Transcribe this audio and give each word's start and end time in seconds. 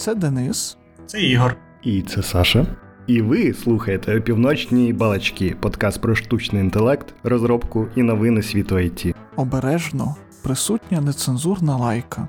Це 0.00 0.14
Денис. 0.14 0.76
Це 1.06 1.22
Ігор. 1.22 1.56
І 1.82 2.02
це 2.02 2.22
Саша. 2.22 2.66
І 3.06 3.22
ви 3.22 3.54
слухаєте 3.54 4.20
півночні 4.20 4.92
балачки, 4.92 5.56
подкаст 5.60 6.00
про 6.00 6.14
штучний 6.14 6.62
інтелект, 6.62 7.14
розробку 7.22 7.88
і 7.96 8.02
новини 8.02 8.42
світу 8.42 8.74
IT. 8.74 9.14
Обережно 9.36 10.16
присутня 10.42 11.00
нецензурна 11.00 11.76
лайка. 11.76 12.28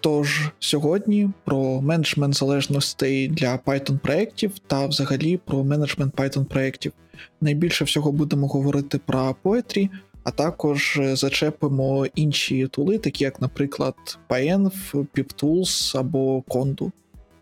Тож 0.00 0.50
сьогодні 0.58 1.30
про 1.44 1.80
менеджмент 1.80 2.34
залежностей 2.34 3.28
для 3.28 3.56
Python 3.56 3.98
проєктів 3.98 4.58
та 4.66 4.86
взагалі 4.86 5.36
про 5.36 5.64
менеджмент 5.64 6.14
Python 6.14 6.44
проєктів. 6.44 6.92
Найбільше 7.40 7.84
всього 7.84 8.12
будемо 8.12 8.46
говорити 8.46 9.00
про 9.06 9.36
Poetry, 9.44 9.88
а 10.24 10.30
також 10.30 11.00
зачепимо 11.02 12.06
інші 12.14 12.66
тули, 12.66 12.98
такі 12.98 13.24
як, 13.24 13.40
наприклад, 13.40 13.94
PyEnv, 14.28 14.72
PipTools 15.14 15.98
або 15.98 16.40
Condu. 16.40 16.90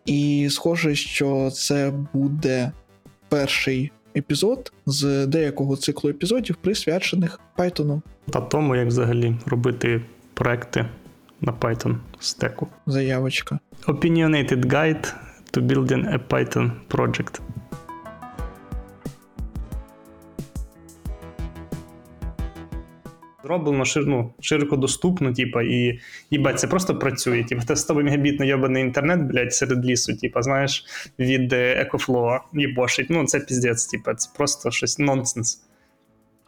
І 0.06 0.48
схоже, 0.50 0.94
що 0.94 1.50
це 1.50 1.92
буде 2.12 2.72
перший 3.28 3.90
епізод 4.16 4.72
з 4.86 5.26
деякого 5.26 5.76
циклу 5.76 6.10
епізодів, 6.10 6.56
присвячених 6.56 7.40
Python. 7.58 8.00
Та 8.30 8.40
тому, 8.40 8.76
як 8.76 8.88
взагалі 8.88 9.34
робити 9.46 10.02
проекти 10.34 10.86
на 11.40 11.52
Python 11.52 11.96
стеку. 12.20 12.66
Заявочка. 12.86 13.58
Opinionated 13.86 14.64
Guide 14.66 15.14
to 15.52 15.66
Building 15.66 16.14
a 16.14 16.18
Python 16.28 16.70
Project. 16.88 17.40
Зроблено 23.50 23.84
шир, 23.84 24.06
ну, 24.06 24.32
широко 24.40 24.76
доступно, 24.76 25.32
типа, 25.32 25.62
і 25.62 26.00
їбать, 26.30 26.60
це 26.60 26.66
просто 26.66 26.98
працює. 26.98 27.44
Типа, 27.44 27.62
це 27.62 27.76
100 27.76 27.94
мегабітний 27.94 28.48
йобаний 28.48 28.82
інтернет, 28.82 29.20
блядь, 29.20 29.54
серед 29.54 29.84
лісу, 29.84 30.16
типа, 30.16 30.42
знаєш, 30.42 30.84
від 31.18 31.52
Екофлоа 31.52 32.40
їбошить. 32.52 33.06
Ну, 33.10 33.24
це 33.24 33.40
піздець, 33.40 33.86
типа, 33.86 34.14
це 34.14 34.30
просто 34.36 34.70
щось 34.70 34.98
нонсенс. 34.98 35.62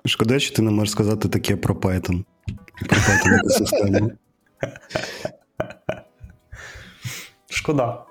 Шкода, 0.05 0.39
що 0.39 0.56
ти 0.56 0.62
не 0.62 0.70
можеш 0.70 0.92
сказати 0.92 1.28
таке 1.28 1.56
про 1.56 1.75
Python. 1.75 2.25
Про 2.89 2.98
Python 2.98 3.34
екосистему. 3.34 4.12
Шкода. 7.50 8.05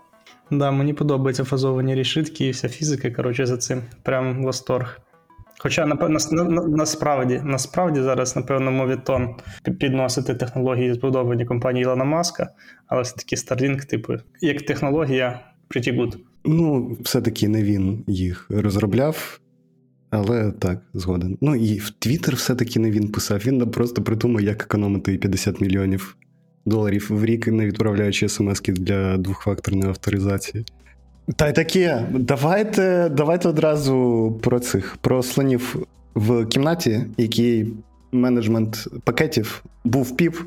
Да, 0.51 0.71
мені 0.71 0.93
подобаються 0.93 1.43
фазовані 1.43 1.95
рішитки 1.95 2.47
і 2.47 2.51
вся 2.51 2.69
фізика, 2.69 3.11
коротше, 3.11 3.45
за 3.45 3.57
цим. 3.57 3.81
Прям 4.03 4.43
восторг. 4.43 5.01
Хоча, 5.63 5.85
напевно, 5.85 6.19
на, 6.31 6.43
на, 6.43 6.61
насправді 6.61 7.41
насправді 7.43 8.01
зараз, 8.01 8.35
напевно, 8.35 8.71
мовітон 8.71 9.35
підносити 9.79 10.35
технології, 10.35 10.93
збудовані 10.93 11.45
компанії 11.45 11.83
Ілона 11.83 12.03
Маска, 12.03 12.49
але 12.87 13.01
все-таки 13.01 13.35
Starlink, 13.35 13.85
типу, 13.85 14.13
як 14.41 14.61
технологія, 14.61 15.39
pretty 15.69 15.99
good. 15.99 16.17
Ну, 16.45 16.97
все-таки 17.01 17.47
не 17.47 17.63
він 17.63 18.03
їх 18.07 18.47
розробляв, 18.49 19.39
але 20.09 20.51
так, 20.51 20.81
згоден. 20.93 21.37
Ну 21.41 21.55
і 21.55 21.77
в 21.77 21.89
Твіттер 21.89 22.35
все-таки 22.35 22.79
не 22.79 22.91
він 22.91 23.11
писав. 23.11 23.39
Він 23.45 23.71
просто 23.71 24.01
придумав, 24.01 24.41
як 24.41 24.63
економити 24.63 25.17
50 25.17 25.61
мільйонів 25.61 26.17
доларів 26.65 27.07
в 27.09 27.25
рік, 27.25 27.47
не 27.47 27.65
відправляючи 27.65 28.29
смски 28.29 28.71
для 28.71 29.17
двохфакторної 29.17 29.89
авторизації. 29.89 30.65
Та 31.35 31.47
й 31.47 31.53
таке, 31.53 32.07
давайте 32.11 33.09
давайте 33.09 33.49
одразу 33.49 34.39
про 34.41 34.59
цих 34.59 34.97
про 35.01 35.23
слонів 35.23 35.87
в 36.15 36.45
кімнаті, 36.45 37.05
який 37.17 37.73
менеджмент 38.11 38.87
пакетів 39.03 39.63
був 39.83 40.17
pip. 40.17 40.37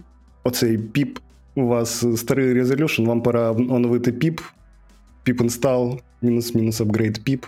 Оцей 0.44 0.78
pip. 0.78 1.18
У 1.54 1.66
вас 1.66 2.06
старий 2.16 2.54
resolution, 2.54 3.04
вам 3.04 3.22
пора 3.22 3.50
оновити 3.50 4.12
pip, 4.12 4.40
pip 5.22 5.40
install, 5.40 6.00
мінус-мінус 6.22 6.80
upgrade 6.80 7.24
pip. 7.24 7.46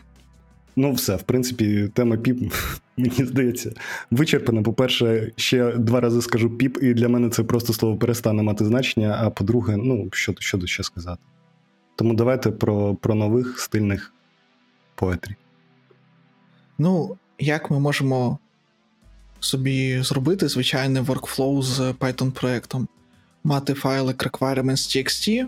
Ну, 0.76 0.92
все, 0.92 1.16
в 1.16 1.22
принципі, 1.22 1.90
тема 1.94 2.16
pip, 2.16 2.52
мені 2.96 3.24
здається, 3.24 3.72
вичерпана. 4.10 4.62
По-перше, 4.62 5.32
ще 5.36 5.72
два 5.72 6.00
рази 6.00 6.22
скажу 6.22 6.50
pip, 6.50 6.78
і 6.82 6.94
для 6.94 7.08
мене 7.08 7.28
це 7.30 7.42
просто 7.42 7.72
слово 7.72 7.96
перестане 7.96 8.42
мати 8.42 8.64
значення. 8.64 9.18
А 9.22 9.30
по-друге, 9.30 9.76
ну, 9.76 10.08
що 10.12 10.34
що 10.38 10.58
тут 10.58 10.68
ще 10.68 10.82
сказати. 10.82 11.20
Тому 11.96 12.14
давайте 12.14 12.50
про 12.50 12.94
про 12.94 13.14
нових 13.14 13.60
стильних 13.60 14.12
поетрі. 14.94 15.34
Ну, 16.78 17.16
як 17.38 17.70
ми 17.70 17.80
можемо 17.80 18.38
собі 19.40 20.02
зробити 20.02 20.48
звичайний 20.48 21.02
workflow 21.02 21.62
з 21.62 21.80
Python 21.80 22.30
проєктом? 22.30 22.88
Мати 23.44 23.74
файлик 23.74 24.26
requirements.txt, 24.26 25.46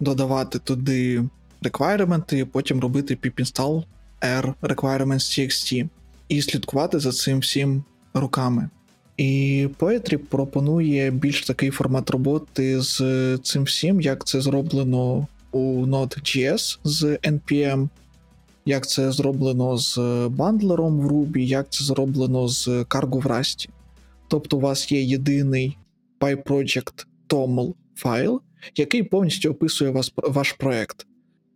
додавати 0.00 0.58
туди 0.58 1.24
requirements, 1.62 2.44
потім 2.44 2.80
робити 2.80 3.14
pip-install 3.14 3.84
r 4.20 4.54
requirements.txt 4.62 5.88
і 6.28 6.42
слідкувати 6.42 6.98
за 6.98 7.12
цим 7.12 7.38
всім 7.38 7.84
руками. 8.14 8.68
І 9.16 9.68
Poetry 9.78 10.16
пропонує 10.16 11.10
більш 11.10 11.46
такий 11.46 11.70
формат 11.70 12.10
роботи 12.10 12.80
з 12.80 12.98
цим 13.38 13.62
всім, 13.62 14.00
як 14.00 14.24
це 14.24 14.40
зроблено 14.40 15.26
у 15.52 15.86
Node.js 15.86 16.78
з 16.84 17.04
NPM, 17.04 17.88
як 18.64 18.86
це 18.86 19.12
зроблено 19.12 19.78
з 19.78 19.98
бандлером 20.28 21.00
в 21.00 21.12
Ruby, 21.12 21.38
як 21.38 21.72
це 21.72 21.84
зроблено 21.84 22.48
з 22.48 22.68
Cargo 22.68 23.22
в 23.22 23.26
Rust. 23.26 23.68
Тобто 24.28 24.56
у 24.56 24.60
вас 24.60 24.92
є 24.92 25.02
єдиний 25.02 25.78
PyProject 26.20 27.06
TOML 27.28 27.74
файл, 27.94 28.40
який 28.76 29.02
повністю 29.02 29.50
описує 29.50 29.90
вас, 29.90 30.12
ваш 30.16 30.52
проект. 30.52 31.06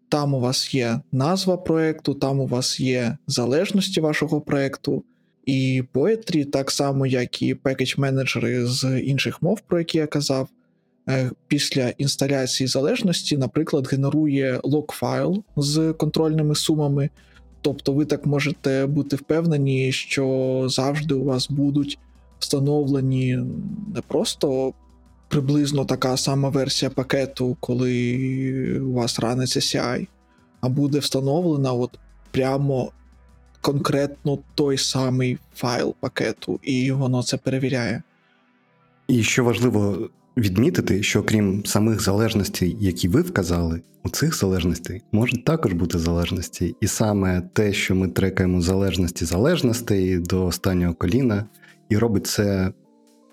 Там 0.09 0.35
у 0.35 0.41
вас 0.41 0.75
є 0.75 1.01
назва 1.13 1.57
проекту, 1.57 2.15
там 2.15 2.41
у 2.41 2.47
вас 2.47 2.81
є 2.81 3.17
залежності 3.27 4.01
вашого 4.01 4.41
проекту, 4.41 5.05
і 5.47 5.83
Poetry, 5.95 6.45
так 6.45 6.71
само, 6.71 7.07
як 7.07 7.43
і 7.43 7.55
пекедж 7.55 7.95
менеджери 7.97 8.67
з 8.67 9.01
інших 9.01 9.43
мов, 9.43 9.61
про 9.61 9.79
які 9.79 9.99
я 9.99 10.07
казав, 10.07 10.49
після 11.49 11.89
інсталяції 11.89 12.67
залежності, 12.67 13.37
наприклад, 13.37 13.89
генерує 13.91 14.61
лог-файл 14.65 15.43
з 15.57 15.93
контрольними 15.93 16.55
сумами. 16.55 17.11
Тобто 17.61 17.93
ви 17.93 18.05
так 18.05 18.27
можете 18.27 18.87
бути 18.87 19.17
впевнені, 19.17 19.93
що 19.93 20.67
завжди 20.69 21.15
у 21.15 21.25
вас 21.25 21.51
будуть 21.51 21.99
встановлені 22.39 23.39
не 23.95 24.01
просто 24.09 24.73
приблизно 25.29 25.85
така 25.85 26.17
сама 26.17 26.49
версія 26.49 26.91
пакету, 26.91 27.57
коли 27.61 28.81
у 28.81 28.93
вас 28.93 29.21
раниться 29.21 29.61
CI, 29.61 30.07
а 30.61 30.69
буде 30.69 30.99
встановлена 30.99 31.73
от 31.73 31.99
прямо 32.31 32.93
конкретно 33.61 34.39
той 34.55 34.79
самий 34.79 35.39
файл 35.55 35.95
пакету, 36.01 36.61
і 36.63 36.93
воно 36.93 37.23
це 37.23 37.37
перевіряє. 37.37 38.03
І 39.09 39.23
що 39.23 39.45
важливо 39.45 40.09
відмітити, 40.37 41.03
що 41.03 41.23
крім 41.23 41.65
самих 41.65 42.03
залежностей, 42.03 42.77
які 42.81 43.09
ви 43.09 43.21
вказали, 43.21 43.81
у 44.05 44.09
цих 44.09 44.37
залежностей 44.37 45.03
можуть 45.13 45.45
також 45.45 45.73
бути 45.73 45.99
залежності, 45.99 46.77
і 46.81 46.87
саме 46.87 47.43
те, 47.53 47.73
що 47.73 47.95
ми 47.95 48.09
трекаємо 48.09 48.61
залежності 48.61 49.25
залежностей 49.25 50.19
до 50.19 50.47
останнього 50.47 50.95
коліна, 50.95 51.45
і 51.89 51.97
робить 51.97 52.27
це 52.27 52.73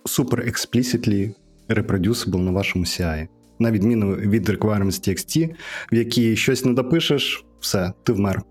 супер 0.05 0.39
explicitly 0.39 1.33
reproducible 1.69 2.37
на 2.37 2.51
вашому 2.51 2.85
CI. 2.85 3.27
На 3.59 3.71
відміну 3.71 4.15
від 4.15 4.49
requirements.txt, 4.49 5.49
в 5.91 5.95
якій 5.95 6.35
щось 6.35 6.65
не 6.65 6.73
допишеш, 6.73 7.45
все, 7.59 7.93
ти 8.03 8.13
вмер. 8.13 8.41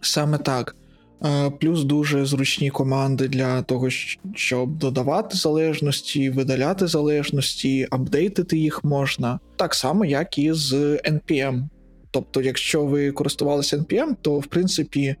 Саме 0.00 0.38
так. 0.38 0.76
Е, 1.24 1.50
плюс 1.50 1.84
дуже 1.84 2.26
зручні 2.26 2.70
команди 2.70 3.28
для 3.28 3.62
того, 3.62 3.90
щоб 4.34 4.78
додавати 4.78 5.36
залежності, 5.36 6.30
видаляти 6.30 6.86
залежності, 6.86 7.86
апдейтити 7.90 8.58
їх 8.58 8.84
можна, 8.84 9.40
так 9.56 9.74
само, 9.74 10.04
як 10.04 10.38
і 10.38 10.52
з 10.52 10.72
NPM. 11.04 11.68
Тобто, 12.10 12.42
якщо 12.42 12.84
ви 12.84 13.12
користувалися 13.12 13.76
NPM, 13.76 14.14
то 14.22 14.38
в 14.38 14.46
принципі 14.46 15.16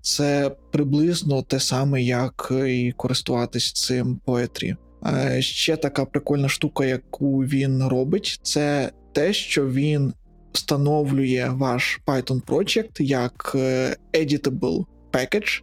це 0.00 0.56
приблизно 0.72 1.42
те 1.42 1.60
саме, 1.60 2.02
як 2.02 2.52
і 2.66 2.92
користуватись 2.96 3.72
цим 3.72 4.20
Poetry. 4.26 4.76
Е, 5.06 5.42
ще 5.42 5.76
така 5.76 6.04
прикольна 6.04 6.48
штука, 6.48 6.84
яку 6.84 7.38
він 7.38 7.88
робить, 7.88 8.40
це 8.42 8.90
те, 9.12 9.32
що 9.32 9.68
він 9.68 10.12
встановлює 10.52 11.50
ваш 11.52 12.00
Python 12.06 12.42
Project 12.42 13.02
як 13.02 13.52
е, 13.54 13.96
editable 14.12 14.84
package. 15.12 15.62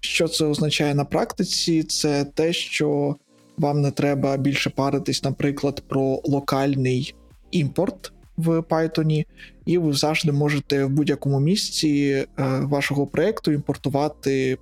Що 0.00 0.28
це 0.28 0.44
означає 0.44 0.94
на 0.94 1.04
практиці? 1.04 1.82
Це 1.82 2.24
те, 2.24 2.52
що 2.52 3.16
вам 3.58 3.80
не 3.80 3.90
треба 3.90 4.36
більше 4.36 4.70
паритись, 4.70 5.24
наприклад, 5.24 5.82
про 5.88 6.20
локальний 6.24 7.14
імпорт 7.50 8.12
в 8.36 8.60
Python, 8.60 9.24
і 9.66 9.78
ви 9.78 9.92
завжди 9.92 10.32
можете 10.32 10.84
в 10.84 10.90
будь-якому 10.90 11.40
місці 11.40 11.88
е, 11.88 12.26
вашого 12.60 13.06
проєкту 13.06 13.52
імпортувати 13.52 14.58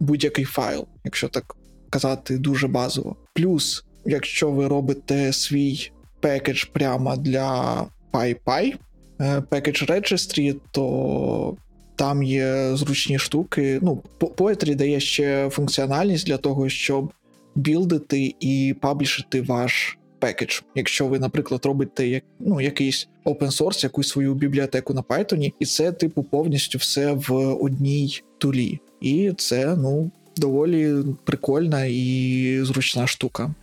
будь-який 0.00 0.44
файл, 0.44 0.86
якщо 1.04 1.28
так 1.28 1.56
казати 1.90 2.38
дуже 2.38 2.68
базово. 2.68 3.16
Плюс, 3.34 3.84
якщо 4.04 4.50
ви 4.50 4.68
робите 4.68 5.32
свій 5.32 5.90
пекедж 6.20 6.64
прямо 6.64 7.16
для 7.16 7.86
PyPy, 8.12 8.74
Package 9.20 9.90
Registry, 9.90 10.56
то 10.70 11.56
там 11.98 12.22
є 12.22 12.76
зручні 12.76 13.18
штуки. 13.18 13.78
Ну, 13.82 14.02
Poetry 14.20 14.74
дає 14.74 15.00
ще 15.00 15.48
функціональність 15.50 16.26
для 16.26 16.36
того, 16.36 16.68
щоб 16.68 17.12
білдити 17.54 18.34
і 18.40 18.74
паблішити 18.80 19.42
ваш 19.42 19.98
пекедж. 20.18 20.60
Якщо 20.74 21.06
ви, 21.06 21.18
наприклад, 21.18 21.66
робите 21.66 22.08
як, 22.08 22.22
ну, 22.40 22.60
якийсь 22.60 23.08
open 23.24 23.50
source, 23.50 23.84
якусь 23.84 24.08
свою 24.08 24.34
бібліотеку 24.34 24.94
на 24.94 25.02
Python, 25.02 25.52
і 25.58 25.66
це, 25.66 25.92
типу, 25.92 26.22
повністю 26.22 26.78
все 26.78 27.12
в 27.12 27.32
одній 27.62 28.22
тулі. 28.38 28.80
І 29.00 29.32
це, 29.36 29.76
ну, 29.76 30.10
доволі 30.36 30.94
прикольна 31.24 31.84
і 31.84 32.60
зручна 32.62 33.06
штука. 33.06 33.54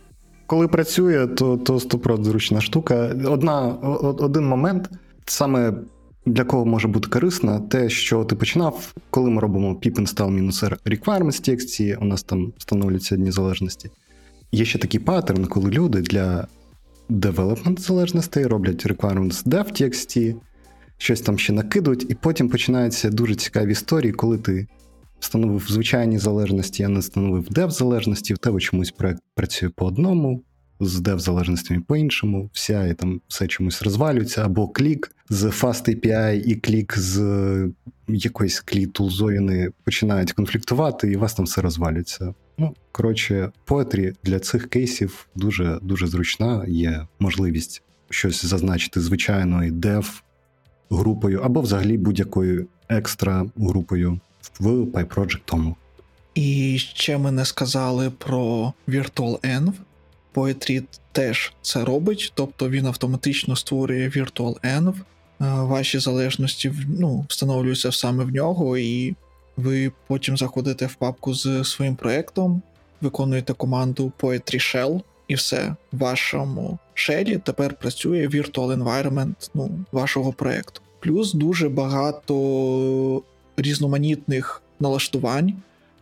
Коли 0.46 0.68
працює, 0.68 1.26
то 1.26 1.56
то 1.56 1.74
100% 1.74 2.24
зручна 2.24 2.60
штука. 2.60 3.16
Одна, 3.24 3.66
Один 4.18 4.46
момент 4.46 4.90
саме 5.24 5.74
для 6.26 6.44
кого 6.44 6.64
може 6.64 6.88
бути 6.88 7.08
корисно, 7.08 7.60
те, 7.60 7.88
що 7.88 8.24
ти 8.24 8.36
починав, 8.36 8.94
коли 9.10 9.30
ми 9.30 9.40
робимо 9.40 9.72
pip 9.74 9.94
install-r 9.94 10.76
requirements 10.86 11.48
TXT, 11.48 11.96
у 11.96 12.04
нас 12.04 12.22
там 12.22 12.52
встановлюються 12.58 13.14
одні 13.14 13.30
залежності. 13.30 13.90
Є 14.52 14.64
ще 14.64 14.78
такий 14.78 15.00
паттерн, 15.00 15.44
коли 15.44 15.70
люди 15.70 16.00
для 16.00 16.46
development 17.10 17.80
залежностей 17.80 18.46
роблять 18.46 18.86
requirements 18.86 19.44
dev 19.44 19.82
TXT, 19.82 20.34
щось 20.98 21.20
там 21.20 21.38
ще 21.38 21.52
накидують, 21.52 22.10
і 22.10 22.14
потім 22.14 22.48
починаються 22.48 23.10
дуже 23.10 23.34
цікаві 23.34 23.72
історії, 23.72 24.12
коли 24.12 24.38
ти 24.38 24.66
встановив 25.20 25.66
звичайні 25.68 26.18
залежності, 26.18 26.82
а 26.82 26.88
не 26.88 27.00
встановив 27.00 27.44
dev 27.44 27.70
залежності, 27.70 28.34
в 28.34 28.38
тебе 28.38 28.60
чомусь 28.60 28.90
проект 28.90 29.20
працює 29.34 29.68
по 29.68 29.86
одному, 29.86 30.42
з 30.80 31.00
dev 31.00 31.18
залежностями 31.18 31.82
по-іншому, 31.86 32.50
вся 32.52 32.86
і 32.86 32.94
там 32.94 33.20
все 33.28 33.46
чомусь 33.46 33.82
розвалюється, 33.82 34.44
або 34.44 34.68
клік 34.68 35.12
з 35.28 35.44
Fast 35.44 35.88
API 35.88 36.42
і 36.42 36.54
клік 36.54 36.98
з 36.98 37.20
якоїсь 38.08 38.60
клі 38.60 38.86
тулзою 38.86 39.72
починають 39.84 40.32
конфліктувати, 40.32 41.12
і 41.12 41.16
у 41.16 41.20
вас 41.20 41.34
там 41.34 41.46
все 41.46 41.60
розвалюється. 41.60 42.34
Ну, 42.58 42.74
коротше, 42.92 43.50
Poetry 43.66 44.14
для 44.24 44.38
цих 44.38 44.70
кейсів 44.70 45.28
дуже 45.34 45.78
дуже 45.82 46.06
зручна, 46.06 46.64
є 46.68 47.06
можливість 47.18 47.82
щось 48.10 48.44
зазначити 48.44 49.00
звичайною 49.00 49.72
dev 49.72 50.22
групою, 50.90 51.40
або 51.40 51.60
взагалі 51.60 51.98
будь-якою 51.98 52.66
екстра 52.88 53.46
групою 53.56 54.20
в 54.60 54.66
PyProject 54.66 55.40
тому. 55.44 55.76
І 56.34 56.78
ще 56.78 57.18
ми 57.18 57.30
не 57.30 57.44
сказали 57.44 58.10
про 58.10 58.72
VirtualEnv. 58.88 59.72
Poetry 60.36 60.82
теж 61.12 61.52
це 61.62 61.84
робить, 61.84 62.32
тобто 62.34 62.70
він 62.70 62.86
автоматично 62.86 63.56
створює 63.56 64.08
VirtualEnv, 64.08 64.94
ваші 65.38 65.98
залежності 65.98 66.72
ну, 66.88 67.26
встановлюються 67.28 67.92
саме 67.92 68.24
в 68.24 68.30
нього, 68.30 68.78
і 68.78 69.14
ви 69.56 69.92
потім 70.06 70.36
заходите 70.36 70.86
в 70.86 70.94
папку 70.94 71.34
з 71.34 71.64
своїм 71.64 71.96
проєктом, 71.96 72.62
виконуєте 73.00 73.52
команду 73.52 74.12
Poetry 74.20 74.54
Shell, 74.54 75.00
і 75.28 75.34
все 75.34 75.74
в 75.92 75.98
вашому 75.98 76.78
шелі 76.94 77.38
тепер 77.38 77.74
працює 77.74 78.28
Virtual 78.28 78.82
Environment 78.82 79.50
ну, 79.54 79.70
вашого 79.92 80.32
проєкту. 80.32 80.80
Плюс 81.00 81.32
дуже 81.32 81.68
багато 81.68 83.22
різноманітних 83.56 84.62
налаштувань, 84.80 85.54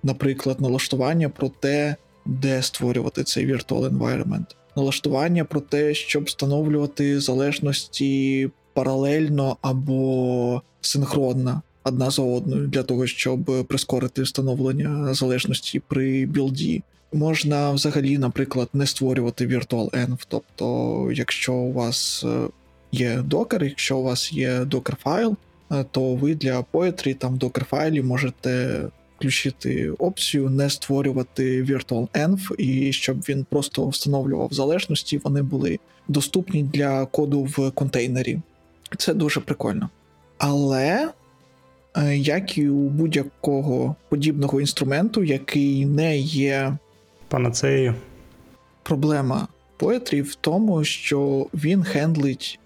наприклад, 0.02 0.60
налаштування 0.60 1.28
про 1.28 1.48
те, 1.48 1.96
де 2.26 2.62
створювати 2.62 3.24
цей 3.24 3.52
Virtual 3.52 3.98
Environment. 3.98 4.46
Налаштування 4.76 5.44
про 5.44 5.60
те, 5.60 5.94
щоб 5.94 6.24
встановлювати 6.24 7.20
залежності 7.20 8.50
паралельно 8.74 9.56
або 9.62 10.62
синхронно 10.80 11.62
одна 11.84 12.10
за 12.10 12.22
одною, 12.22 12.66
для 12.66 12.82
того, 12.82 13.06
щоб 13.06 13.66
прискорити 13.68 14.22
встановлення 14.22 15.14
залежності 15.14 15.80
при 15.80 16.26
білді. 16.26 16.82
Можна 17.12 17.70
взагалі, 17.70 18.18
наприклад, 18.18 18.68
не 18.72 18.86
створювати 18.86 19.46
Virtual-env, 19.46 20.26
тобто, 20.28 21.08
якщо 21.12 21.54
у 21.54 21.72
вас 21.72 22.24
е, 22.24 22.48
є 22.92 23.22
докер, 23.22 23.64
якщо 23.64 23.98
у 23.98 24.02
вас 24.02 24.32
є 24.32 24.64
докер 24.64 24.96
файл, 25.02 25.36
е, 25.72 25.84
то 25.90 26.14
ви 26.14 26.34
для 26.34 26.60
Poetry 26.60 27.14
там 27.14 27.36
докер 27.36 27.64
файлі 27.64 28.02
можете 28.02 28.82
включити 29.18 29.90
опцію 29.90 30.50
не 30.50 30.70
створювати 30.70 31.64
Virtual-env, 31.64 32.54
і 32.54 32.92
щоб 32.92 33.20
він 33.20 33.46
просто 33.50 33.88
встановлював 33.88 34.48
залежності, 34.52 35.18
вони 35.18 35.42
були 35.42 35.78
доступні 36.08 36.62
для 36.62 37.06
коду 37.06 37.42
в 37.42 37.70
контейнері. 37.70 38.38
Це 38.98 39.14
дуже 39.14 39.40
прикольно. 39.40 39.90
Але, 40.38 41.10
е, 41.96 42.16
як 42.16 42.58
і 42.58 42.68
у 42.68 42.88
будь-якого 42.88 43.96
подібного 44.08 44.60
інструменту, 44.60 45.24
який 45.24 45.86
не 45.86 46.18
є 46.18 46.76
панацеєю, 47.28 47.94
проблема 48.82 49.48
Poetry 49.78 50.22
в 50.22 50.34
тому, 50.34 50.84
що 50.84 51.46
він 51.54 51.84
хендлить 51.84 52.58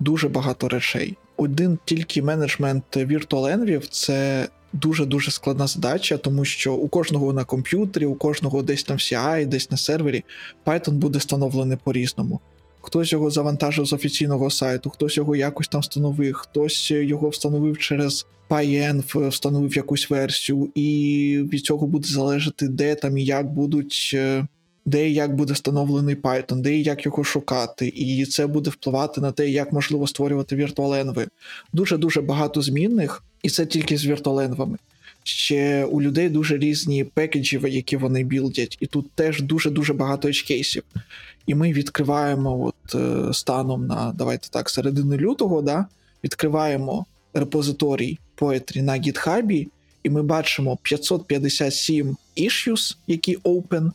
дуже 0.00 0.28
багато 0.28 0.68
речей. 0.68 1.16
Один 1.36 1.78
тільки 1.84 2.22
менеджмент 2.22 2.84
Virtual-env 2.96 3.88
це 3.90 4.48
дуже-дуже 4.74 5.30
складна 5.30 5.66
задача, 5.66 6.16
тому 6.16 6.44
що 6.44 6.74
у 6.74 6.88
кожного 6.88 7.32
на 7.32 7.44
комп'ютері, 7.44 8.06
у 8.06 8.14
кожного 8.14 8.62
десь 8.62 8.82
там 8.82 8.96
в 8.96 9.00
CI, 9.00 9.46
десь 9.46 9.70
на 9.70 9.76
сервері 9.76 10.24
Python 10.66 10.92
буде 10.92 11.18
встановлений 11.18 11.78
по-різному. 11.84 12.40
Хтось 12.80 13.12
його 13.12 13.30
завантажив 13.30 13.86
з 13.86 13.92
офіційного 13.92 14.50
сайту, 14.50 14.90
хтось 14.90 15.16
його 15.16 15.36
якось 15.36 15.68
там 15.68 15.80
встановив, 15.80 16.34
хтось 16.34 16.90
його 16.90 17.28
встановив 17.28 17.78
через 17.78 18.26
PyEnv, 18.50 19.28
встановив 19.28 19.76
якусь 19.76 20.10
версію, 20.10 20.70
і 20.74 21.40
від 21.52 21.60
цього 21.60 21.86
буде 21.86 22.08
залежати, 22.08 22.68
де 22.68 22.94
там 22.94 23.18
і 23.18 23.24
як 23.24 23.52
будуть, 23.52 24.10
е, 24.14 24.46
де 24.84 25.08
і 25.08 25.14
як 25.14 25.34
буде 25.34 25.52
встановлений 25.52 26.16
Python, 26.16 26.60
де 26.60 26.74
і 26.74 26.82
як 26.82 27.06
його 27.06 27.24
шукати, 27.24 27.92
і 27.96 28.24
це 28.24 28.46
буде 28.46 28.70
впливати 28.70 29.20
на 29.20 29.32
те, 29.32 29.48
як 29.48 29.72
можливо 29.72 30.06
створювати 30.06 30.56
віртуаленви. 30.56 31.28
Дуже 31.72 31.96
дуже 31.96 32.20
багато 32.20 32.62
змінних, 32.62 33.22
і 33.42 33.50
це 33.50 33.66
тільки 33.66 33.96
з 33.96 34.06
віртуаленвами. 34.06 34.78
Ще 35.22 35.84
у 35.84 36.02
людей 36.02 36.28
дуже 36.28 36.58
різні 36.58 37.04
пекеджі, 37.04 37.60
які 37.68 37.96
вони 37.96 38.24
білдять, 38.24 38.76
і 38.80 38.86
тут 38.86 39.10
теж 39.10 39.42
дуже 39.42 39.70
дуже 39.70 39.92
багато 39.92 40.30
кейсів. 40.46 40.82
І 41.46 41.54
ми 41.54 41.72
відкриваємо 41.72 42.64
от 42.64 42.94
е, 42.94 43.34
станом 43.34 43.86
на 43.86 44.12
давайте 44.18 44.48
так, 44.48 44.70
середини 44.70 45.16
лютого, 45.16 45.62
да, 45.62 45.86
відкриваємо 46.24 47.06
репозиторій 47.34 48.18
Poetry 48.36 48.82
на 48.82 48.92
GitHub, 48.92 49.68
і 50.02 50.10
ми 50.10 50.22
бачимо 50.22 50.78
557 50.82 52.16
issues, 52.36 52.96
які 53.06 53.36
open, 53.36 53.90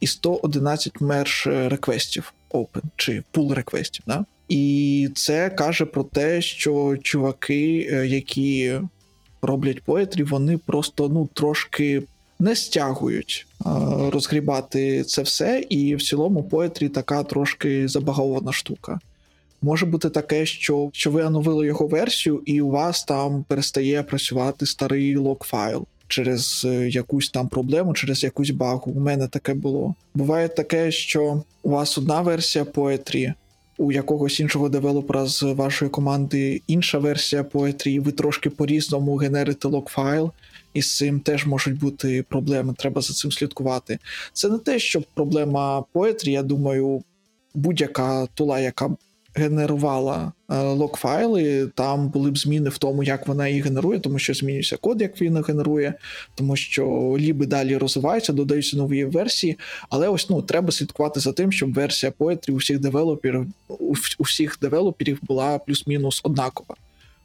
і 0.00 0.06
111 0.06 1.00
merge 1.00 1.68
реквестів 1.68 2.32
open, 2.50 2.82
чи 2.96 3.22
pull 3.32 3.54
реквестів. 3.54 4.04
Да? 4.06 4.24
І 4.48 5.08
це 5.14 5.50
каже 5.50 5.84
про 5.84 6.04
те, 6.04 6.42
що 6.42 6.96
чуваки, 7.02 7.88
е, 7.92 8.06
які 8.06 8.80
роблять 9.42 9.82
Poetry, 9.86 10.28
вони 10.28 10.58
просто 10.58 11.08
ну 11.08 11.28
трошки 11.34 12.02
не 12.38 12.56
стягують 12.56 13.46
розгрібати 14.12 15.04
це 15.04 15.22
все, 15.22 15.64
і 15.68 15.96
в 15.96 16.02
цілому 16.02 16.48
Poetry 16.50 16.88
така 16.88 17.22
трошки 17.22 17.88
забагована 17.88 18.52
штука. 18.52 18.98
Може 19.62 19.86
бути 19.86 20.10
таке, 20.10 20.46
що 20.46 20.90
що 20.92 21.10
ви 21.10 21.24
оновили 21.24 21.66
його 21.66 21.86
версію, 21.86 22.42
і 22.46 22.60
у 22.60 22.70
вас 22.70 23.04
там 23.04 23.44
перестає 23.48 24.02
працювати 24.02 24.66
старий 24.66 25.16
лог-файл 25.16 25.84
через 26.14 26.62
е, 26.64 26.88
якусь 26.88 27.30
там 27.30 27.48
проблему, 27.48 27.94
через 27.94 28.22
якусь 28.22 28.50
багу. 28.50 28.92
У 28.92 29.00
мене 29.00 29.28
таке 29.28 29.54
було. 29.54 29.94
Буває 30.14 30.48
таке, 30.48 30.92
що 30.92 31.42
у 31.62 31.70
вас 31.70 31.98
одна 31.98 32.20
версія 32.20 32.64
Poetry, 32.64 33.34
у 33.78 33.92
якогось 33.92 34.40
іншого 34.40 34.68
девелопера 34.68 35.26
з 35.26 35.42
вашої 35.42 35.90
команди 35.90 36.62
інша 36.66 36.98
версія 36.98 37.42
Poetry, 37.42 37.88
і 37.88 38.00
ви 38.00 38.12
трошки 38.12 38.50
по-різному 38.50 39.16
генерите 39.16 39.68
лог-файл, 39.68 40.30
і 40.74 40.82
з 40.82 40.96
цим 40.96 41.20
теж 41.20 41.46
можуть 41.46 41.78
бути 41.78 42.24
проблеми. 42.28 42.74
Треба 42.78 43.00
за 43.00 43.14
цим 43.14 43.32
слідкувати. 43.32 43.98
Це 44.32 44.48
не 44.48 44.58
те, 44.58 44.78
що 44.78 45.02
проблема 45.14 45.84
Poetry, 45.94 46.28
я 46.28 46.42
думаю, 46.42 47.02
будь-яка 47.54 48.26
тула, 48.26 48.60
яка 48.60 48.90
генерувала 49.34 50.32
е, 50.50 50.54
лог-файли, 50.54 51.70
там 51.74 52.08
були 52.08 52.30
б 52.30 52.38
зміни 52.38 52.70
в 52.70 52.78
тому, 52.78 53.02
як 53.02 53.28
вона 53.28 53.48
їх 53.48 53.64
генерує, 53.64 53.98
тому 53.98 54.18
що 54.18 54.34
змінюється 54.34 54.76
код, 54.76 55.00
як 55.00 55.20
він 55.20 55.42
генерує, 55.42 55.94
тому 56.34 56.56
що 56.56 57.16
ліби 57.18 57.46
далі 57.46 57.76
розвиваються, 57.76 58.32
додаються 58.32 58.76
нові 58.76 59.04
версії. 59.04 59.58
Але 59.90 60.08
ось 60.08 60.30
ну 60.30 60.42
треба 60.42 60.72
слідкувати 60.72 61.20
за 61.20 61.32
тим, 61.32 61.52
щоб 61.52 61.74
версія 61.74 62.12
Poetry 62.18 62.50
у 62.50 62.56
всіх 62.56 62.78
девелоперів 62.78 63.46
у 64.18 64.22
всіх 64.22 64.58
девелоперів 64.60 65.18
була 65.22 65.58
плюс-мінус 65.58 66.20
однакова. 66.24 66.76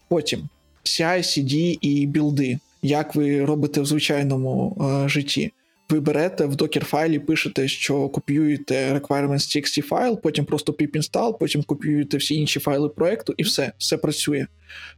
Потім 0.07 0.49
CI, 0.83 1.17
CD 1.17 1.77
і 1.81 2.05
білди 2.05 2.59
як 2.81 3.15
ви 3.15 3.45
робите 3.45 3.81
в 3.81 3.85
звичайному 3.85 4.77
е, 5.05 5.09
житті. 5.09 5.51
Ви 5.89 5.99
берете 5.99 6.45
в 6.45 6.55
докер-файлі, 6.55 7.19
пишете, 7.19 7.67
що 7.67 8.09
копіюєте 8.09 8.99
requirements.txt 8.99 9.81
файл, 9.81 10.21
потім 10.21 10.45
просто 10.45 10.71
pip 10.71 10.97
install, 10.97 11.37
потім 11.37 11.63
копіюєте 11.63 12.17
всі 12.17 12.35
інші 12.35 12.59
файли 12.59 12.89
проекту, 12.89 13.33
і 13.37 13.43
все, 13.43 13.71
все 13.77 13.97
працює. 13.97 14.47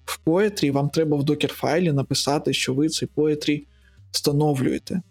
В 0.06 0.20
Poetry 0.26 0.72
вам 0.72 0.90
треба 0.90 1.18
в 1.18 1.24
докер-файлі 1.24 1.92
написати, 1.92 2.54
що 2.54 2.74
ви 2.74 2.90
цей 2.90 3.10
Poetry 3.16 3.64
встановлюєте, 4.12 5.02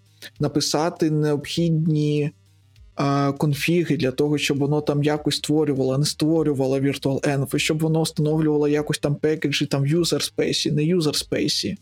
написати 0.40 1.10
необхідні 1.10 2.30
а, 2.94 3.32
конфіги 3.32 3.96
для 3.96 4.10
того, 4.10 4.38
щоб 4.38 4.58
воно 4.58 4.80
там 4.80 5.02
якось 5.02 5.36
створювало, 5.36 5.98
не 5.98 6.04
створювало 6.04 6.80
virtual 6.80 7.20
env, 7.20 7.58
щоб 7.58 7.78
воно 7.78 8.02
встановлювало 8.02 8.68
якось 8.68 8.98
там 8.98 9.14
пекеджі 9.14 9.66
там 9.66 9.82
в 9.82 9.86
space, 9.86 10.70
не. 10.72 11.70
Е, 11.72 11.76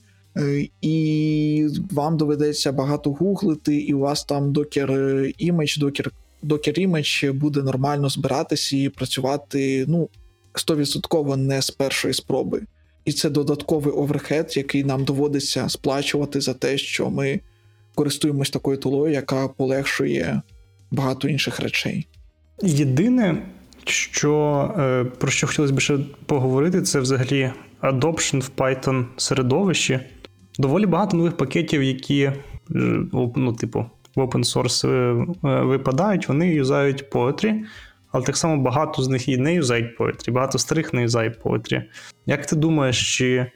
і 0.81 1.69
вам 1.91 2.17
доведеться 2.17 2.73
багато 2.73 3.13
гуглити, 3.13 3.77
і 3.77 3.95
у 3.95 3.99
вас 3.99 4.25
там 4.25 4.53
докер 4.53 4.91
імідж, 5.39 5.77
докер 5.77 6.11
докер 6.43 6.79
імідж 6.79 7.25
буде 7.25 7.63
нормально 7.63 8.09
збиратися 8.09 8.77
і 8.77 8.89
працювати 8.89 9.85
ну, 9.89 10.09
100% 10.55 11.37
не 11.37 11.63
з 11.63 11.71
першої 11.71 12.15
спроби. 12.15 12.63
І 13.05 13.13
це 13.13 13.31
додатковий 13.31 13.93
overhead, 13.95 14.57
який 14.57 14.85
нам 14.85 15.05
доводиться 15.05 15.69
сплачувати 15.69 16.41
за 16.41 16.55
те, 16.55 16.79
що 16.79 17.11
ми 17.11 17.41
користуємось 17.95 18.51
такою 18.51 18.77
tool 18.77 18.95
ою, 18.95 19.13
яка 19.13 19.49
полегшує 19.49 20.43
багато 20.91 21.29
інших 21.29 21.61
речей. 21.61 22.07
Єдине, 22.63 23.43
що 23.85 24.75
е, 24.79 25.05
про 25.05 25.31
що 25.31 25.47
хотілося 25.47 25.75
б 25.75 25.81
ще 25.81 25.99
поговорити, 26.27 26.83
це 26.83 27.01
взагалі 27.01 27.53
adoption 27.83 28.41
в 28.41 28.51
Python 28.57 29.05
середовищі 29.17 30.01
доволі 30.59 30.87
багато 30.87 31.17
нових 31.17 31.37
пакетів, 31.37 31.83
які, 31.83 32.23
е, 32.23 32.35
ну, 33.37 33.53
типу, 33.53 33.87
в 34.17 34.21
open 34.21 34.45
source 34.45 34.89
е, 34.89 35.27
е, 35.49 35.63
випадають, 35.63 36.29
вони 36.29 36.49
юзають 36.49 37.11
Poetry, 37.13 37.61
але 38.13 38.25
так 38.25 38.37
само 38.37 38.63
багато 38.63 39.03
з 39.03 39.09
них 39.09 39.29
і 39.29 39.37
не 39.37 39.55
юзають 39.55 40.01
Poetry, 40.01 40.33
багато 40.33 40.59
старих 40.59 40.93
не 40.93 41.03
юзають 41.03 41.41
Poetry. 41.45 41.83
Як 42.27 42.47
ти 42.47 42.57
думаєш, 42.57 43.17
чи 43.17 43.51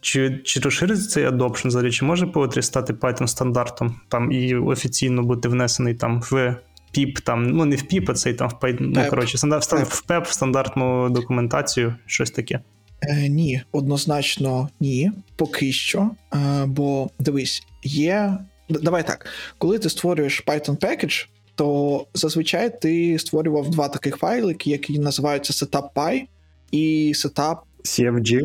чи, 0.00 0.40
чи 0.44 0.60
розшириться 0.60 1.08
цей 1.08 1.28
adoption 1.28 1.66
взагалі, 1.66 1.90
чи 1.90 2.04
може 2.04 2.26
Poetry 2.26 2.62
стати 2.62 2.92
Python 2.92 3.26
стандартом 3.26 4.00
там 4.08 4.32
і 4.32 4.54
офіційно 4.54 5.22
бути 5.22 5.48
внесений 5.48 5.94
там 5.94 6.20
в 6.20 6.56
PIP, 6.96 7.22
там, 7.22 7.50
ну 7.50 7.64
не 7.64 7.76
в 7.76 7.82
PIP, 7.82 8.10
а 8.10 8.14
цей 8.14 8.34
там 8.34 8.48
в 8.48 8.64
Python, 8.64 8.76
ну, 8.80 9.10
коротше, 9.10 9.38
стандарт, 9.38 9.72
в 9.72 10.04
PEP, 10.08 10.22
в 10.22 10.32
стандартну 10.32 11.10
документацію, 11.10 11.94
щось 12.06 12.30
таке. 12.30 12.60
Е, 13.02 13.28
Ні, 13.28 13.62
однозначно 13.72 14.68
ні, 14.80 15.12
поки 15.36 15.72
що. 15.72 16.10
Е, 16.34 16.64
Бо 16.66 17.10
дивись, 17.18 17.62
є. 17.82 18.38
Давай 18.68 19.06
так, 19.06 19.26
коли 19.58 19.78
ти 19.78 19.90
створюєш 19.90 20.44
Python 20.46 20.76
package, 20.76 21.26
то 21.54 22.06
зазвичай 22.14 22.80
ти 22.80 23.18
створював 23.18 23.70
два 23.70 23.88
таких 23.88 24.16
файлики, 24.16 24.70
які 24.70 24.98
називаються 24.98 25.66
setup.py 25.66 26.22
і 26.70 27.12
setup 27.16 27.56
CFG. 27.84 28.40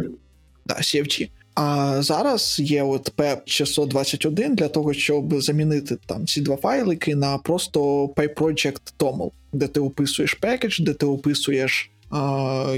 Да, 0.65 0.75
CFG. 0.75 1.29
А 1.55 2.01
зараз 2.01 2.59
є 2.59 2.83
от 2.83 3.15
PEP 3.15 3.85
621 3.85 4.55
для 4.55 4.67
того, 4.67 4.93
щоб 4.93 5.41
замінити 5.41 5.97
там 6.05 6.27
ці 6.27 6.41
два 6.41 6.55
файлики 6.55 7.15
на 7.15 7.37
просто 7.37 8.05
PyProject 8.05 8.81
TOML, 8.99 9.31
де 9.53 9.67
ти 9.67 9.79
описуєш 9.79 10.33
package, 10.33 10.79
де 10.79 10.93
ти 10.93 11.05
описуєш 11.05 11.91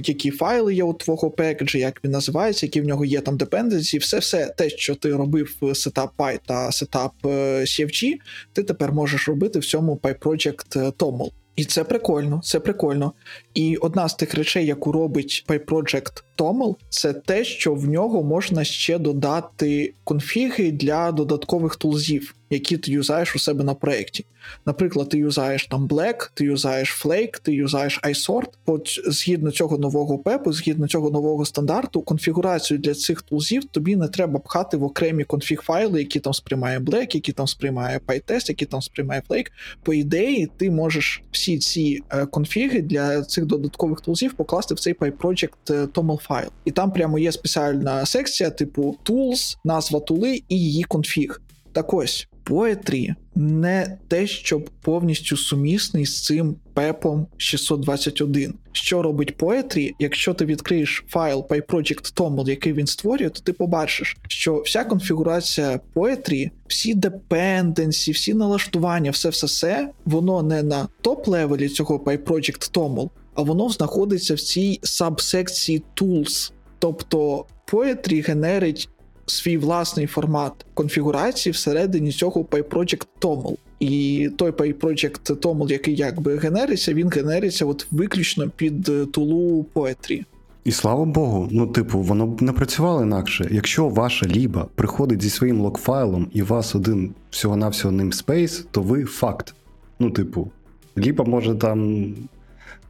які 0.04 0.32
файли 0.32 0.76
є 0.76 0.84
у 0.84 0.94
твого 0.94 1.32
package 1.32 1.67
а, 1.67 1.78
як 1.78 2.04
він 2.04 2.12
називається, 2.12 2.66
які 2.66 2.82
в 2.82 2.86
нього 2.86 3.06
є 3.06 3.22
там 3.22 3.38
dependency, 3.38 3.98
все-все 3.98 4.46
те, 4.58 4.70
що 4.70 4.96
ти 4.96 5.16
робив 5.16 5.56
setup 5.74 6.12
py 6.18 6.40
та 6.46 6.72
setup 6.72 7.12
е, 7.26 7.62
CFG, 7.62 8.14
ти 8.54 8.64
тепер 8.64 8.92
можеш 8.92 9.28
робити 9.28 9.60
в 9.60 9.66
цьому 9.66 9.96
PyProject 9.96 10.92
TOML. 10.92 11.32
І 11.56 11.66
це 11.66 11.84
прикольно, 11.84 12.42
це 12.44 12.60
прикольно. 12.60 13.14
І 13.54 13.78
одна 13.78 14.10
з 14.10 14.16
тих 14.16 14.34
речей, 14.34 14.66
яку 14.66 14.92
робить 14.92 15.46
PyProject 15.48 16.24
TOML, 16.40 16.76
це 16.90 17.14
те, 17.14 17.44
що 17.44 17.74
в 17.74 17.88
нього 17.88 18.24
можна 18.24 18.64
ще 18.64 18.98
додати 18.98 19.94
конфіги 20.04 20.72
для 20.72 21.12
додаткових 21.12 21.76
тулзів, 21.76 22.36
які 22.50 22.78
ти 22.78 22.92
юзаєш 22.92 23.36
у 23.36 23.40
себе 23.40 23.64
на 23.64 23.74
проєкті. 23.74 24.26
Наприклад, 24.66 25.10
ти 25.10 25.18
юзаєш 25.18 25.68
там 25.68 25.88
Black, 25.88 26.30
ти 26.34 26.46
юзаєш 26.46 27.06
Flake, 27.06 27.42
ти 27.42 27.54
юзаєш 27.54 28.00
iSort. 28.04 28.50
От 28.66 29.00
згідно 29.08 29.52
цього 29.52 29.78
нового 29.78 30.18
пепу, 30.18 30.54
згідно 30.54 30.88
цього 30.88 31.10
нового 31.10 31.46
стандарту, 31.46 32.02
конфігурацію 32.02 32.78
для 32.78 32.94
цих 32.94 33.22
тулзів 33.22 33.66
тобі 33.66 33.96
не 33.96 34.08
треба 34.08 34.40
пхати 34.40 34.78
в 34.78 34.84
окремі 34.84 35.24
конфіг 35.24 35.62
файли, 35.62 36.00
які 36.00 36.20
там 36.20 36.34
сприймає 36.34 36.80
Black, 36.80 37.16
які 37.16 37.32
там 37.32 37.48
сприймає 37.48 38.00
PyTest, 38.08 38.50
які 38.50 38.66
там 38.66 38.82
сприймає 38.82 39.24
Flake. 39.30 39.48
По 39.84 39.94
ідеї, 39.94 40.50
ти 40.58 40.72
можеш 40.72 41.22
всі 41.32 41.58
ці 41.58 42.00
е, 42.10 42.26
конфіги 42.26 42.82
для 42.82 43.22
цих 43.22 43.46
додаткових 43.46 44.02
tools 44.02 44.25
ів 44.25 44.34
покласти 44.34 44.74
в 44.76 44.80
цей 44.80 44.94
PyProject 44.94 45.50
е, 45.70 45.74
TOML 45.74 46.28
файл. 46.30 46.50
І 46.66 46.72
там 46.72 46.92
прямо 46.92 47.20
є 47.20 47.32
спеціальна 47.32 48.06
секція, 48.06 48.50
типу 48.50 48.98
tools, 49.06 49.58
назва 49.64 50.00
tool 50.00 50.33
и 50.33 50.42
і 50.50 50.60
її 50.60 50.84
конфіг. 50.84 51.42
Так 51.74 51.94
ось. 51.94 52.28
Poetry 52.46 53.16
не 53.36 53.98
те, 54.08 54.28
щоб 54.28 54.70
повністю 54.82 55.38
сумісний 55.38 56.06
з 56.06 56.24
цим 56.24 56.56
PEP 56.74 57.06
ом 57.06 57.28
621. 57.38 58.54
Що 58.72 59.02
робить 59.02 59.38
Poetry? 59.38 59.92
Якщо 60.00 60.34
ти 60.34 60.46
відкриєш 60.46 61.04
файл 61.08 61.46
PyProject 61.50 62.14
TOML, 62.14 62.50
який 62.50 62.74
він 62.74 62.88
створює, 62.88 63.30
то 63.30 63.42
ти 63.42 63.54
побачиш, 63.54 64.18
що 64.28 64.62
вся 64.62 64.84
конфігурація 64.84 65.80
Poetry, 65.96 66.50
всі 66.68 66.94
dependency, 66.94 68.12
всі 68.12 68.34
налаштування, 68.34 69.12
все 69.12 69.30
все 69.30 69.48
все 69.48 69.90
воно 70.06 70.44
не 70.44 70.64
на 70.64 70.88
top-level 71.04 71.63
і 71.63 71.70
цього 71.70 71.98
PyProject 71.98 72.72
TOML, 72.74 73.10
а 73.19 73.19
воно 73.42 73.70
знаходиться 73.70 74.36
в 74.36 74.40
цій 74.40 74.80
сабсекції 74.84 75.84
Tools. 75.96 76.52
Тобто 76.80 77.46
Poetry 77.72 78.28
генерить 78.28 78.90
свій 79.26 79.58
власний 79.58 80.08
формат 80.08 80.66
конфігурації 80.74 81.54
всередині 81.54 82.12
цього 82.12 82.42
PyProject 82.42 83.06
TOML. 83.22 83.56
І 83.80 84.30
той 84.38 84.52
PyProject 84.52 85.36
TOML, 85.36 85.72
який 85.72 85.96
якби 85.96 86.38
генериться, 86.38 86.94
він 86.94 87.10
генериться 87.10 87.66
от 87.66 87.88
виключно 87.92 88.50
під 88.50 88.90
е, 88.90 89.06
тулу 89.06 89.66
Poetry. 89.76 90.24
І 90.64 90.72
слава 90.72 91.06
Богу, 91.06 91.48
ну, 91.52 91.68
типу, 91.68 92.00
воно 92.00 92.28
б 92.28 92.42
не 92.42 92.52
працювало 92.52 93.02
інакше. 93.02 93.48
Якщо 93.52 93.88
ваша 93.88 94.26
ліба 94.26 94.68
приходить 94.76 95.22
зі 95.22 95.30
своїм 95.30 95.62
локфайлом 95.62 96.28
і 96.34 96.42
у 96.42 96.46
вас 96.46 96.76
один 96.76 97.14
всього-навсього 97.30 97.94
namespace, 97.94 98.66
то 98.72 98.82
ви 98.82 99.06
факт. 99.06 99.56
Ну, 100.00 100.12
типу, 100.12 100.52
ліба 100.98 101.26
може 101.26 101.56
там. 101.56 102.06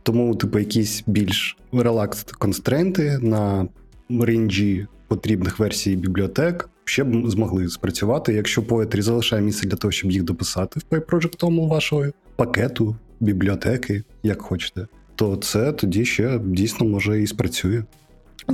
Тому, 0.04 0.36
типу, 0.36 0.60
якісь 0.60 1.04
більш 1.08 1.58
relax 1.74 2.24
constraint 2.24 3.11
и 3.11 3.20
на 3.22 3.68
range 4.10 4.75
і 4.75 4.88
потрібних 5.08 5.60
версій 5.60 5.96
бібліотек 5.96 6.70
ще 6.86 7.04
б 7.04 7.30
змогли 7.30 7.70
спрацювати, 7.70 8.34
якщо 8.34 8.62
Poetry 8.62 9.02
залишає 9.02 9.42
місце 9.42 9.68
для 9.68 9.78
того, 9.78 9.92
щоб 9.92 10.12
їх 10.12 10.24
дописати 10.24 10.80
в 10.80 10.94
PyProject 10.94 11.68
вашого 11.68 12.06
пакету, 12.36 12.96
бібліотеки, 13.20 14.04
як 14.24 14.42
хочете, 14.42 14.88
то 15.16 15.36
це 15.36 15.72
тоді 15.72 16.06
ще 16.06 16.40
дійсно 16.46 16.88
може 16.88 17.22
і 17.22 17.28
спрацює. 17.28 17.84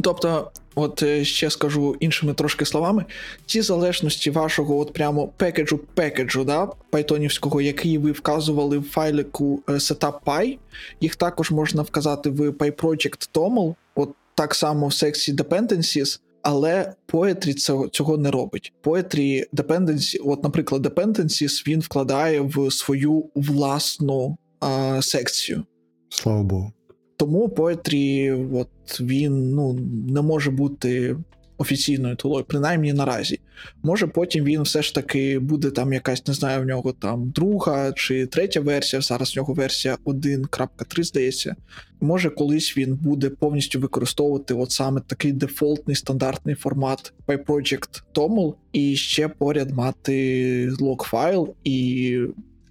Тобто, 0.02 0.52
от 0.76 1.04
е, 1.04 1.26
ще 1.26 1.50
скажу 1.50 1.96
іншими 2.00 2.34
трошки 2.34 2.66
словами, 2.66 3.06
ці 3.46 3.62
залежності 3.62 4.30
вашого 4.30 4.80
от 4.80 4.94
прямо 4.94 5.28
package 5.28 5.80
у 5.94 5.99
package 5.99 6.34
у, 6.34 6.44
да, 6.44 6.68
пайтонівського, 6.90 7.62
який 7.62 7.98
ви 7.98 8.12
вказували 8.12 8.78
в 8.78 8.84
файлику 8.84 9.64
е, 9.70 9.72
setup.py, 9.72 10.58
їх 11.02 11.16
також 11.16 11.52
можна 11.52 11.82
вказати 11.82 12.30
в 12.30 12.50
PyProject 12.50 13.30
TOML, 13.34 13.76
от 13.96 14.10
так 14.36 14.56
само 14.56 14.88
в 14.88 14.94
секції 14.94 15.38
Dependencies, 15.38 16.20
але 16.42 16.94
Poetry 17.08 17.54
цього 17.54 17.88
цього 17.88 18.18
не 18.18 18.32
робить. 18.32 18.74
Poetry 18.84 19.44
Dependency, 19.54 20.18
от, 20.26 20.44
наприклад, 20.44 20.86
Dependencies 20.86 21.68
він 21.68 21.80
вкладає 21.80 22.42
в 22.42 22.72
свою 22.72 23.30
власну 23.36 24.38
а, 24.60 25.02
секцію. 25.02 25.64
Слава 26.10 26.44
Богу. 26.44 26.75
Тому 27.18 27.48
Poetry, 27.48 28.56
от 28.56 29.02
він 29.02 29.52
ну, 29.52 29.74
не 30.08 30.22
може 30.22 30.52
бути 30.52 31.16
офіційною 31.58 32.16
тулою, 32.16 32.46
принаймні 32.48 32.94
наразі. 32.94 33.40
Може, 33.84 34.08
потім 34.08 34.44
він 34.44 34.62
все 34.62 34.82
ж 34.82 34.96
таки 34.96 35.40
буде 35.40 35.72
там 35.72 35.94
якась, 35.94 36.28
не 36.28 36.34
знаю, 36.34 36.62
в 36.62 36.66
нього 36.66 36.94
там 36.94 37.30
друга 37.30 37.92
чи 37.92 38.26
третя 38.26 38.60
версія. 38.60 39.02
Зараз 39.02 39.34
в 39.34 39.38
нього 39.38 39.54
версія 39.54 39.98
1.3, 40.06 41.04
здається. 41.04 41.56
Може, 42.02 42.30
колись 42.30 42.78
він 42.78 42.96
буде 42.96 43.30
повністю 43.30 43.80
використовувати 43.80 44.54
от 44.54 44.72
саме 44.72 45.02
такий 45.08 45.32
дефолтний 45.32 45.96
стандартний 45.96 46.56
формат 46.56 47.14
PyProject 47.28 48.02
TOML 48.14 48.54
і 48.74 48.96
ще 48.96 49.28
поряд 49.28 49.72
мати 49.72 50.70
лог-файл 50.70 51.54
і 51.64 52.20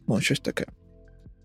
ну, 0.08 0.20
щось 0.20 0.40
таке. 0.40 0.64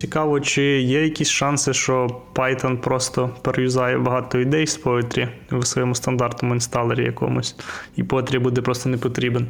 Цікаво, 0.02 0.40
чи 0.40 0.64
є 0.82 1.04
якісь 1.04 1.30
шанси, 1.30 1.74
що 1.74 2.22
Python 2.36 2.78
просто 2.78 3.36
переюзає 3.42 3.98
багато 3.98 4.40
ідей 4.40 4.68
з 4.68 4.84
Poetry 4.84 5.30
в 5.52 5.66
своєму 5.66 5.96
стандартному 5.96 6.54
інсталері 6.54 7.04
якомусь, 7.04 7.56
і 7.96 8.04
Poetry 8.04 8.40
буде 8.40 8.62
просто 8.62 8.90
не 8.90 8.98
потрібен. 8.98 9.48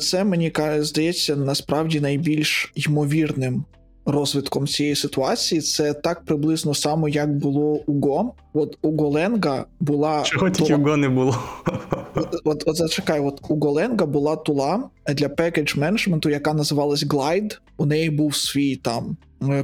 Це 0.00 0.24
мені 0.24 0.52
здається 0.78 1.36
насправді 1.36 2.00
найбільш 2.00 2.72
ймовірним 2.74 3.64
розвитком 4.06 4.66
цієї 4.66 4.96
ситуації. 4.96 5.60
Це 5.60 5.94
так 5.94 6.24
приблизно 6.24 6.74
само, 6.74 7.08
як 7.08 7.36
було 7.36 7.82
у 7.86 7.92
Go. 7.92 8.30
От 8.52 8.78
у 8.82 8.96
Голенга 8.96 9.64
була 9.80 10.22
чого 10.22 10.50
тільки 10.50 10.74
у 10.74 10.78
Go 10.78 10.96
не 10.96 11.08
було. 11.08 11.38
От, 12.14 12.40
от, 12.44 12.62
от 12.66 12.76
зачекай, 12.76 13.20
от 13.20 13.40
у 13.48 13.60
Голенга 13.60 14.06
була 14.06 14.36
тула 14.36 14.82
для 15.14 15.28
пекедж 15.28 15.76
менеджменту, 15.76 16.30
яка 16.30 16.54
називалась 16.54 17.04
Glide. 17.04 17.58
У 17.76 17.86
неї 17.86 18.10
був 18.10 18.36
свій 18.36 18.76
там 18.76 19.16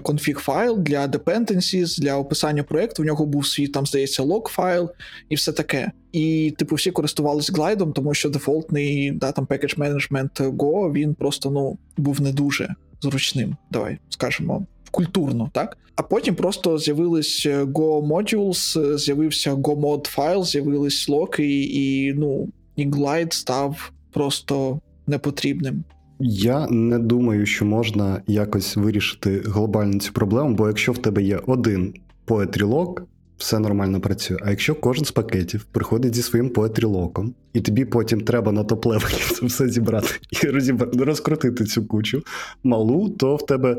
конфіг 0.03 0.39
файл 0.39 0.79
для 0.79 1.07
dependencies, 1.07 2.01
для 2.01 2.17
описання 2.17 2.63
проєкту. 2.63 3.03
В 3.03 3.07
нього 3.07 3.27
був 3.27 3.47
свій 3.47 3.69
там, 3.69 3.87
здається, 3.87 4.23
лог 4.23 4.49
файл 4.49 4.91
і 5.29 5.35
все 5.35 5.53
таке. 5.53 5.93
І, 6.13 6.55
типу, 6.59 6.75
всі 6.75 6.91
користувалися 6.91 7.53
глайдом, 7.53 7.93
тому 7.93 8.15
що 8.15 8.31
дефолтний 8.31 9.11
да, 9.11 9.33
там 9.33 9.47
package 9.47 9.79
management 9.79 10.57
Go, 10.57 10.93
він 10.93 11.15
просто 11.15 11.51
ну 11.51 11.79
був 11.97 12.21
не 12.21 12.33
дуже 12.33 12.75
зручним. 13.03 13.57
Давай 13.71 13.99
скажемо. 14.09 14.67
Культурно, 14.91 15.51
так? 15.53 15.79
А 15.97 16.03
потім 16.03 16.35
просто 16.35 16.79
з'явились 16.79 17.47
Go 17.47 18.07
Modules, 18.07 18.97
з'явився 18.99 19.55
go.mod 19.55 20.09
файл, 20.09 20.45
з'явились 20.45 21.09
локи, 21.09 21.63
і 21.63 22.13
ну, 22.13 22.49
і 22.77 22.87
став 23.31 23.93
просто 24.13 24.81
непотрібним. 25.07 25.85
Я 26.21 26.67
не 26.67 26.99
думаю, 26.99 27.47
що 27.47 27.65
можна 27.65 28.23
якось 28.27 28.77
вирішити 28.77 29.43
глобально 29.47 30.01
цю 30.01 30.13
проблему, 30.13 30.55
бо 30.55 30.67
якщо 30.67 30.93
в 30.93 30.99
тебе 30.99 31.23
є 31.23 31.41
один 31.47 31.95
poetry.lock, 32.25 33.07
все 33.37 33.59
нормально 33.59 34.01
працює. 34.01 34.37
А 34.43 34.51
якщо 34.51 34.75
кожен 34.75 35.05
з 35.05 35.11
пакетів 35.11 35.65
приходить 35.65 36.15
зі 36.15 36.23
своїм 36.23 36.51
poetry.lock 36.51 37.12
'ом, 37.12 37.35
і 37.53 37.61
тобі 37.61 37.85
потім 37.85 38.21
треба 38.21 38.53
на 38.53 38.65
топ-левелі 38.65 39.35
це 39.41 39.47
все 39.47 39.69
зібрати 39.69 40.09
і 40.43 40.47
розібрати, 40.47 41.05
розкрутити 41.05 41.65
цю 41.65 41.87
кучу 41.87 42.23
малу, 42.65 43.11
то 43.11 43.37
в 43.37 43.47
тебе 43.47 43.77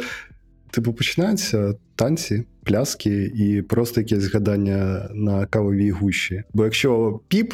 типу 0.71 0.93
починаються 0.93 1.73
танці, 1.95 2.43
пляски 2.63 3.31
і 3.35 3.61
просто 3.61 4.01
якесь 4.01 4.23
згадання 4.23 5.09
на 5.13 5.45
кавовій 5.45 5.91
гущі. 5.91 6.43
Бо 6.53 6.63
якщо 6.63 7.19
піп 7.27 7.53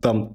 там 0.00 0.28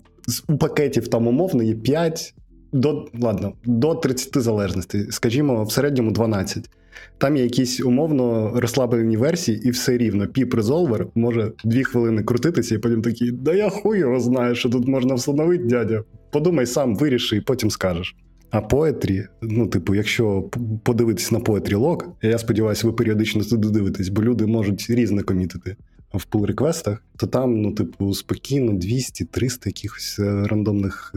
у 0.48 0.58
пакетів 0.58 1.08
там 1.08 1.28
умовно 1.28 1.64
є 1.64 1.76
5 1.76 2.36
до 2.72 3.08
ладно, 3.22 3.54
до 3.66 3.96
30 3.96 4.44
залежностей, 4.44 5.12
скажімо, 5.12 5.64
в 5.64 5.72
середньому 5.72 6.12
12. 6.12 6.70
Там 7.18 7.38
є 7.38 7.44
якісь 7.44 7.80
умовно 7.80 8.52
розслаблені 8.56 9.18
версії, 9.18 9.68
і 9.68 9.70
все 9.70 9.98
рівно. 9.98 10.28
Піп 10.28 10.54
резолвер 10.54 11.08
може 11.16 11.52
дві 11.64 11.84
хвилини 11.84 12.24
крутитися, 12.24 12.76
і 12.76 12.78
потім 12.78 13.02
такий, 13.02 13.32
да 13.32 13.54
я 13.54 13.70
хуй 13.70 14.00
його 14.00 14.20
знаю, 14.20 14.56
що 14.56 14.70
тут 14.70 14.88
можна 14.88 15.14
встановити, 15.14 15.64
дядя. 15.64 16.04
Подумай 16.32 16.66
сам, 16.66 16.96
виріши, 16.96 17.38
і 17.38 17.42
потім 17.42 17.72
скажеш. 17.72 18.16
А 18.52 18.62
поетрі, 18.62 19.26
ну, 19.42 19.68
типу, 19.68 19.96
якщо 19.96 20.50
подивитись 20.84 21.32
на 21.32 21.40
поетрі 21.40 21.76
лог, 21.76 22.04
я 22.22 22.38
сподіваюся, 22.38 22.88
ви 22.88 22.94
періодично 22.94 23.44
туди 23.44 23.70
дивитесь, 23.70 24.10
бо 24.10 24.24
люди 24.24 24.46
можуть 24.46 24.86
різне 24.90 25.24
комітити 25.24 25.76
в 26.14 26.26
пул 26.26 26.46
реквестах, 26.46 27.04
то 27.18 27.28
там, 27.28 27.62
ну, 27.62 27.72
типу, 27.72 28.14
спокійно 28.14 28.72
200-300 28.72 29.68
якихось 29.68 30.20
е, 30.20 30.48
рандомних 30.48 31.14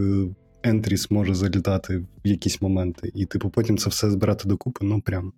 ентріс 0.62 1.10
може 1.10 1.34
залітати 1.34 1.98
в 2.24 2.28
якісь 2.28 2.62
моменти, 2.62 3.12
і, 3.14 3.26
типу, 3.26 3.50
потім 3.50 3.78
це 3.78 3.90
все 3.90 4.10
збирати 4.10 4.48
докупи, 4.48 4.86
ну 4.86 5.00
прям. 5.00 5.32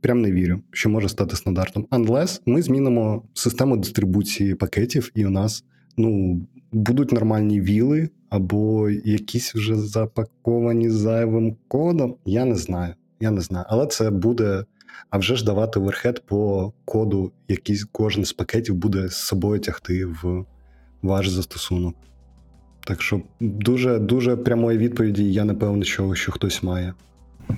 Прям 0.00 0.20
не 0.20 0.32
вірю, 0.32 0.60
що 0.70 0.90
може 0.90 1.08
стати 1.08 1.36
стандартом. 1.36 1.86
Unless 1.90 2.40
ми 2.46 2.62
змінимо 2.62 3.22
систему 3.34 3.76
дистрибуції 3.76 4.54
пакетів, 4.54 5.10
і 5.14 5.26
у 5.26 5.30
нас 5.30 5.64
ну, 5.96 6.40
будуть 6.72 7.12
нормальні 7.12 7.60
віли 7.60 8.08
або 8.30 8.90
якісь 8.90 9.54
вже 9.54 9.76
запаковані 9.76 10.90
зайвим 10.90 11.56
кодом. 11.68 12.16
Я 12.24 12.44
не 12.44 12.54
знаю. 12.54 12.94
Я 13.20 13.30
не 13.30 13.40
знаю. 13.40 13.66
Але 13.68 13.86
це 13.86 14.10
буде 14.10 14.64
а 15.10 15.18
вже 15.18 15.36
ж 15.36 15.44
давати 15.44 15.80
верхет 15.80 16.26
по 16.26 16.72
коду, 16.84 17.32
який 17.48 17.80
кожен 17.92 18.24
з 18.24 18.32
пакетів 18.32 18.74
буде 18.74 19.08
з 19.08 19.16
собою 19.16 19.60
тягти 19.60 20.06
в 20.06 20.44
ваш 21.02 21.28
застосунок. 21.28 21.94
Так 22.84 23.02
що 23.02 23.20
дуже 23.40 23.98
дуже 23.98 24.36
прямої 24.36 24.78
відповіді 24.78 25.32
я 25.32 25.44
не 25.44 25.54
певний, 25.54 25.84
що, 25.84 26.14
що 26.14 26.32
хтось 26.32 26.62
має. 26.62 26.94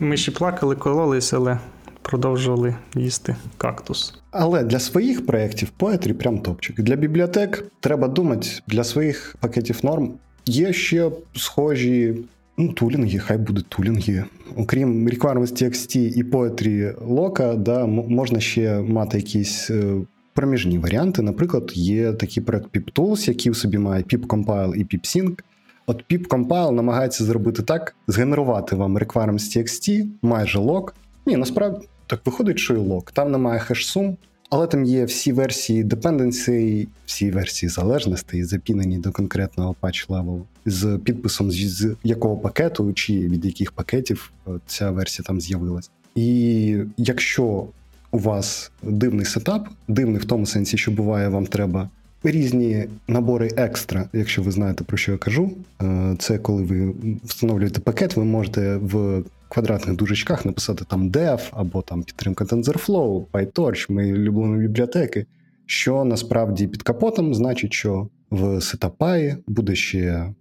Ми 0.01 0.17
ще 0.17 0.33
плакали, 0.33 0.77
кололись, 0.77 1.33
але 1.33 1.59
продовжували 2.09 2.77
їсти 2.95 3.37
кактус. 3.57 4.15
Але 4.31 4.65
для 4.65 4.79
своїх 4.79 5.27
проєктів 5.27 5.73
Poetry 5.79 6.13
прям 6.13 6.39
топчик. 6.39 6.81
Для 6.81 6.97
бібліотек 6.97 7.65
треба 7.81 8.09
думати, 8.09 8.49
для 8.67 8.85
своїх 8.85 9.37
пакетів 9.41 9.81
норм 9.83 10.13
є 10.47 10.73
ще 10.73 11.11
схожі. 11.37 12.17
Ну, 12.61 12.73
тулінги, 12.73 13.19
хай 13.19 13.39
будуть 13.39 13.67
тулінги. 13.67 14.25
Окрім 14.57 15.09
requirements.txt 15.09 15.97
і 15.99 16.25
Poetry 16.25 16.95
Loka, 17.09 17.57
да, 17.57 17.87
можна 17.87 18.41
ще 18.41 18.81
мати 18.81 19.17
якісь 19.17 19.71
е, 19.71 19.95
проміжні 20.35 20.79
варіанти. 20.79 21.23
Наприклад, 21.23 21.73
є 21.75 22.13
такий 22.13 22.43
проект 22.43 22.77
PipTools, 22.77 23.29
який 23.29 23.53
в 23.53 23.57
собі 23.57 23.79
має 23.79 24.03
PipCompile 24.03 24.75
і 24.75 24.85
PipSync. 24.85 25.39
От 25.87 26.05
PipCompile 26.11 26.71
намагається 26.71 27.25
зробити 27.25 27.63
так: 27.63 27.97
згенерувати 28.07 28.77
вам 28.77 28.99
requirements.txt, 28.99 30.07
майже 30.23 30.59
лог. 30.59 30.95
Ні, 31.27 31.37
насправді 31.37 31.89
так 32.09 32.27
виходить, 32.27 32.59
що 32.59 32.75
і 32.75 32.77
лок. 32.77 33.13
Там 33.13 33.33
немає 33.33 33.61
хеш-сум, 33.61 34.17
але 34.51 34.67
там 34.67 34.85
є 34.85 35.05
всі 35.05 35.33
версії 35.33 35.85
dependency, 35.85 36.87
всі 37.07 37.31
версії 37.31 37.71
залежностей, 37.71 38.45
запінені 38.45 38.99
до 38.99 39.13
конкретного 39.13 39.75
патч 39.81 40.09
левелу, 40.09 40.47
з 40.67 40.99
підписом 41.05 41.51
з 41.51 41.97
якого 42.05 42.37
пакету 42.37 42.93
чи 42.93 43.13
від 43.13 43.45
яких 43.45 43.73
пакетів 43.73 44.33
е, 44.49 44.51
ця 44.67 44.91
версія 44.91 45.25
там 45.27 45.41
з'явилась. 45.41 45.91
І 46.15 46.77
якщо 46.97 47.67
у 48.11 48.19
вас 48.19 48.71
дивний 48.83 49.27
сетап, 49.27 49.69
дивний 49.89 50.21
в 50.21 50.25
тому 50.25 50.47
сенсі, 50.47 50.79
що 50.79 50.91
буває, 50.91 51.29
вам 51.29 51.47
треба 51.47 51.91
різні 52.23 52.89
набори 53.09 53.51
екстра, 53.57 54.09
якщо 54.13 54.43
ви 54.43 54.51
знаєте 54.51 54.85
про 54.85 54.97
що 54.97 55.13
я 55.13 55.19
кажу. 55.19 55.51
Е, 55.83 56.17
це 56.19 56.39
коли 56.39 56.63
ви 56.63 56.95
встановлюєте 57.25 57.81
пакет, 57.81 58.17
ви 58.17 58.25
можете 58.25 58.77
в 58.77 59.23
квадратних 59.49 59.97
дужечках 59.97 60.47
написати 60.47 60.85
там 60.89 61.11
dev 61.11 61.41
або 61.51 61.83
там 61.83 62.03
підтримка 62.03 62.45
TensorFlow, 62.45 63.25
PyTorch, 63.33 63.93
мої 63.93 64.15
улюблені 64.15 64.63
бібліотеки. 64.63 65.27
Що 65.67 66.05
насправді 66.05 66.67
під 66.67 66.83
капотом 66.83 67.35
значить, 67.35 67.73
що 67.73 68.09
в 68.31 68.45
SetAPI 68.45 69.37
буде 69.47 69.75
ще 69.77 70.33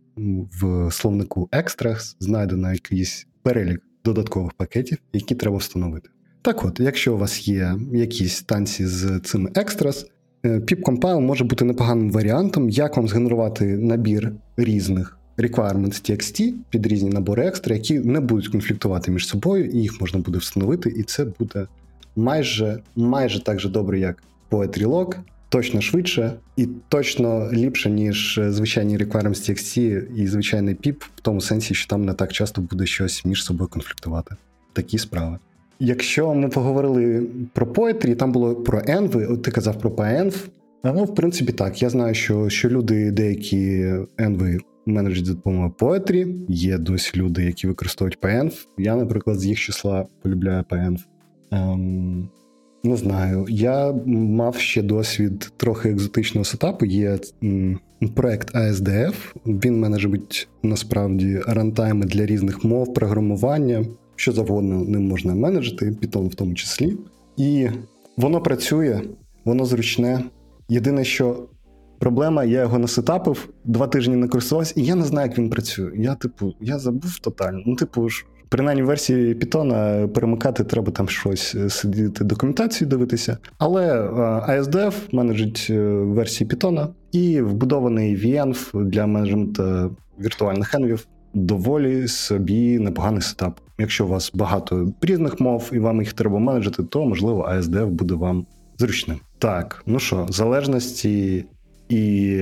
в 0.62 0.92
словнику 0.92 1.50
Extras 1.52 2.16
знайдено 2.20 2.74
якийсь 2.74 3.28
перелік 3.42 3.82
додаткових 4.06 4.54
пакетів, 4.54 4.98
які 5.13 5.36
треба 5.36 5.58
встановити. 5.58 6.10
Так 6.42 6.66
от, 6.66 6.80
якщо 6.80 7.16
у 7.16 7.18
вас 7.18 7.48
є 7.48 7.76
якісь 7.94 8.42
танці 8.42 8.86
з 8.86 9.20
цими 9.20 9.50
Extras, 9.50 10.06
PipCompile 10.43 11.19
може 11.19 11.43
бути 11.43 11.65
непоганим 11.65 12.12
варіантом, 12.12 12.69
як 12.69 12.97
вам 12.97 13.08
згенерувати 13.08 13.65
набір 13.65 14.32
різних 14.58 15.17
requirements 15.38 16.12
TXT 16.12 16.54
під 16.69 16.88
різні 16.88 17.10
набори 17.10 17.47
екстра, 17.47 17.76
які 17.76 18.00
не 18.00 18.19
будуть 18.19 18.47
конфліктувати 18.47 19.12
між 19.12 19.28
собою, 19.28 19.65
і 19.65 19.78
їх 19.78 20.02
можна 20.02 20.19
буде 20.19 20.38
встановити, 20.38 20.89
і 20.89 21.04
це 21.04 21.26
буде 21.39 21.67
майже 22.15 22.80
майже 22.95 23.43
так 23.43 23.60
же 23.60 23.69
добре, 23.69 24.00
як 24.00 24.23
Poetry 24.52 24.88
Log, 24.88 25.15
точно 25.50 25.82
швидше 25.82 26.34
і 26.56 26.67
точно 26.89 27.52
ліпше, 27.54 27.89
ніж 27.89 28.39
звичайні 28.47 28.97
requirements 28.97 29.50
TXT 29.50 29.80
і 30.15 30.28
звичайний 30.28 30.76
PIP, 30.76 30.95
в 31.15 31.21
тому 31.21 31.41
сенсі, 31.41 31.73
що 31.73 31.88
там 31.88 32.06
не 32.06 32.13
так 32.13 32.34
часто 32.34 32.62
буде 32.62 32.86
щось 32.86 33.26
між 33.26 33.43
собою 33.43 33.69
конфліктувати. 33.69 34.36
Такі 34.73 34.97
справи. 34.97 35.38
Якщо 35.80 36.34
ми 36.34 36.50
поговорили 36.50 37.24
про 37.54 37.66
Poetry, 37.66 38.16
там 38.16 38.32
було 38.32 38.56
про 38.56 38.82
от 39.13 39.42
ти 39.42 39.52
казав 39.52 39.80
про 39.80 39.90
PyEnv. 39.90 40.48
Ну, 40.84 41.04
в 41.04 41.16
принципі, 41.16 41.52
так. 41.52 41.82
Я 41.82 41.90
знаю, 41.90 42.13
що 42.13 42.50
що 42.50 42.70
люди 42.70 43.12
деякі 43.12 43.58
Envy 44.18 44.60
менеджер 44.86 45.26
за 45.26 45.34
допомогою 45.34 45.74
Poetry. 45.80 46.46
Є 46.48 46.78
досі 46.78 47.12
люди, 47.16 47.44
які 47.44 47.68
використовують 47.68 48.20
PNV. 48.22 48.54
Я, 48.78 48.96
наприклад, 48.96 49.40
з 49.40 49.46
їх 49.46 49.60
числа 49.60 50.06
полюбляю 50.22 50.63
PNV. 50.70 50.98
Ем, 51.52 52.30
Не 52.84 52.98
знаю. 52.98 53.46
Я 53.50 53.94
мав 54.06 54.56
ще 54.56 54.82
досвід 54.82 55.52
трохи 55.58 55.90
екзотичного 55.90 56.46
сетапу. 56.46 56.86
Є 56.86 57.20
проект 58.16 58.56
ASDF. 58.56 59.13
Він 59.46 59.80
менеджить 59.80 60.48
насправді 60.63 61.40
рантайми 61.48 62.06
для 62.06 62.26
різних 62.26 62.63
мов, 62.63 62.94
програмування. 62.94 63.86
Що 64.19 64.32
завгодно 64.32 64.84
ним 64.84 65.08
можна 65.08 65.36
менеджити, 65.36 65.86
Python 65.86 66.27
в 66.27 66.36
тому 66.36 66.53
числі. 66.53 66.97
І 67.38 67.69
воно 68.17 68.41
працює, 68.41 69.01
воно 69.45 69.65
зручне. 69.65 70.23
Єдине, 70.69 71.03
що 71.03 71.47
Проблема, 71.99 72.43
я 72.43 72.62
його 72.62 72.80
насетапив, 72.80 73.49
два 73.65 73.88
тижні 73.88 74.15
не 74.15 74.27
користувався, 74.27 74.73
і 74.77 74.84
я 74.84 74.95
не 74.95 75.03
знаю, 75.03 75.30
як 75.30 75.38
він 75.38 75.49
працює. 75.49 75.91
Я, 75.95 76.15
типу, 76.15 76.53
я 76.62 76.80
забув 76.80 77.19
тотально. 77.19 77.63
Ну, 77.65 77.75
типу, 77.75 78.10
ж, 78.10 78.25
принаймні 78.49 78.84
версії 78.84 79.36
Python 79.36 80.08
перемикати 80.08 80.63
треба 80.63 80.91
там 80.91 81.10
щось 81.10 81.56
е, 81.56 81.69
сидіти, 81.69 82.23
документацію 82.23 82.88
дивитися. 82.88 83.38
Але 83.58 84.01
ASDF 84.49 84.93
менеджить 85.12 85.67
е, 85.69 85.82
версії 85.89 86.49
Python 86.49 86.88
і 87.12 87.41
вбудований 87.41 88.17
VNF 88.17 88.84
для 88.84 89.08
менеджменту 89.08 89.95
віртуальних 90.19 90.75
енвів. 90.75 91.08
доволі 91.34 92.08
собі 92.08 92.80
непоганий 92.80 93.21
сетап. 93.21 93.60
Якщо 93.78 94.06
у 94.06 94.08
вас 94.08 94.32
багато 94.34 94.94
різних 95.02 95.40
мов 95.40 95.70
і 95.74 95.80
вам 95.80 96.00
їх 96.00 96.13
треба 96.13 96.40
менеджити, 96.40 96.84
то 96.84 97.06
можливо 97.06 97.50
ASDF 97.52 97.88
буде 97.88 98.13
вам 98.13 98.46
зручним. 98.78 99.20
Так, 99.40 99.84
ну 99.86 100.00
що, 100.00 100.28
залежності 100.30 101.46
і 101.90 102.42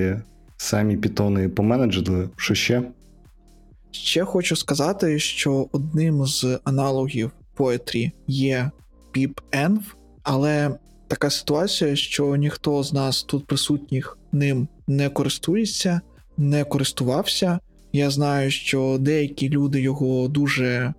самі 0.58 0.98
питони 0.98 1.50
поменеджили, 1.50 2.30
що 2.36 2.56
ще? 2.56 2.84
Ще 3.91 4.26
хочу 4.26 4.56
сказати, 4.56 5.19
що 5.19 5.67
одним 5.71 6.26
з 6.26 6.60
аналогів 6.63 7.32
Poetry 7.58 8.12
є 8.28 8.71
PipEnv, 9.15 9.80
але 10.24 10.76
така 11.08 11.30
ситуація, 11.30 11.95
що 11.95 12.36
ніхто 12.36 12.84
з 12.84 12.93
нас 12.93 13.24
тут 13.24 13.48
присутніх 13.48 14.17
ним 14.32 14.67
не 14.88 15.10
користується, 15.10 16.02
не 16.38 16.63
користувався. 16.63 17.60
Я 17.93 18.10
знаю, 18.10 18.52
що 18.52 18.98
деякі 19.00 19.50
люди 19.50 19.82
його 19.82 20.28
дуже 20.28 20.93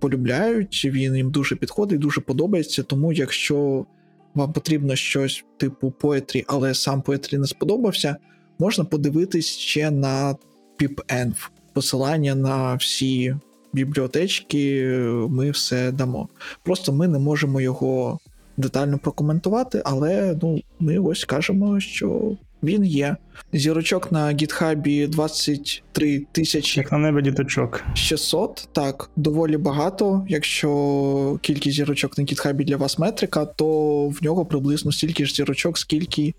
полюбляють, 0.00 0.84
він 0.84 1.16
їм 1.16 1.30
дуже 1.30 1.56
підходить, 1.56 2.00
дуже 2.00 2.20
подобається. 2.20 2.82
Тому, 2.82 3.12
якщо 3.12 3.86
вам 4.34 4.52
потрібно 4.52 4.96
щось 4.96 5.44
типу 5.56 5.92
Poetry, 6.00 6.44
але 6.46 6.74
сам 6.74 7.00
Poetry 7.02 7.38
не 7.38 7.46
сподобався, 7.46 8.16
можна 8.58 8.84
подивитись 8.84 9.46
ще 9.46 9.90
на 9.90 10.36
PipEnv. 10.78 11.48
Посилання 11.72 12.34
на 12.34 12.74
всі 12.74 13.36
бібліотечки 13.72 14.84
ми 15.28 15.50
все 15.50 15.92
дамо. 15.92 16.28
Просто 16.62 16.92
ми 16.92 17.08
не 17.08 17.18
можемо 17.18 17.60
його 17.60 18.18
детально 18.56 18.98
прокоментувати, 18.98 19.82
але 19.84 20.38
ну, 20.42 20.60
ми 20.80 20.98
ось 20.98 21.24
кажемо, 21.24 21.80
що 21.80 22.36
він 22.62 22.84
є. 22.84 23.16
Зірочок 23.52 24.12
на 24.12 24.30
гітхабі 24.30 25.06
23 25.06 26.26
тисячі 26.32 26.80
Як 26.80 26.92
на 26.92 26.98
небі 26.98 27.22
діточок. 27.22 27.84
600, 27.94 28.68
так, 28.72 29.10
доволі 29.16 29.56
багато. 29.56 30.26
Якщо 30.28 31.38
кількість 31.42 31.76
зірочок 31.76 32.18
на 32.18 32.24
гітхабі 32.24 32.64
для 32.64 32.76
вас 32.76 32.98
метрика, 32.98 33.44
то 33.44 34.08
в 34.08 34.18
нього 34.22 34.46
приблизно 34.46 34.92
стільки 34.92 35.26
ж 35.26 35.34
зірочок, 35.34 35.78
скільки 35.78 36.34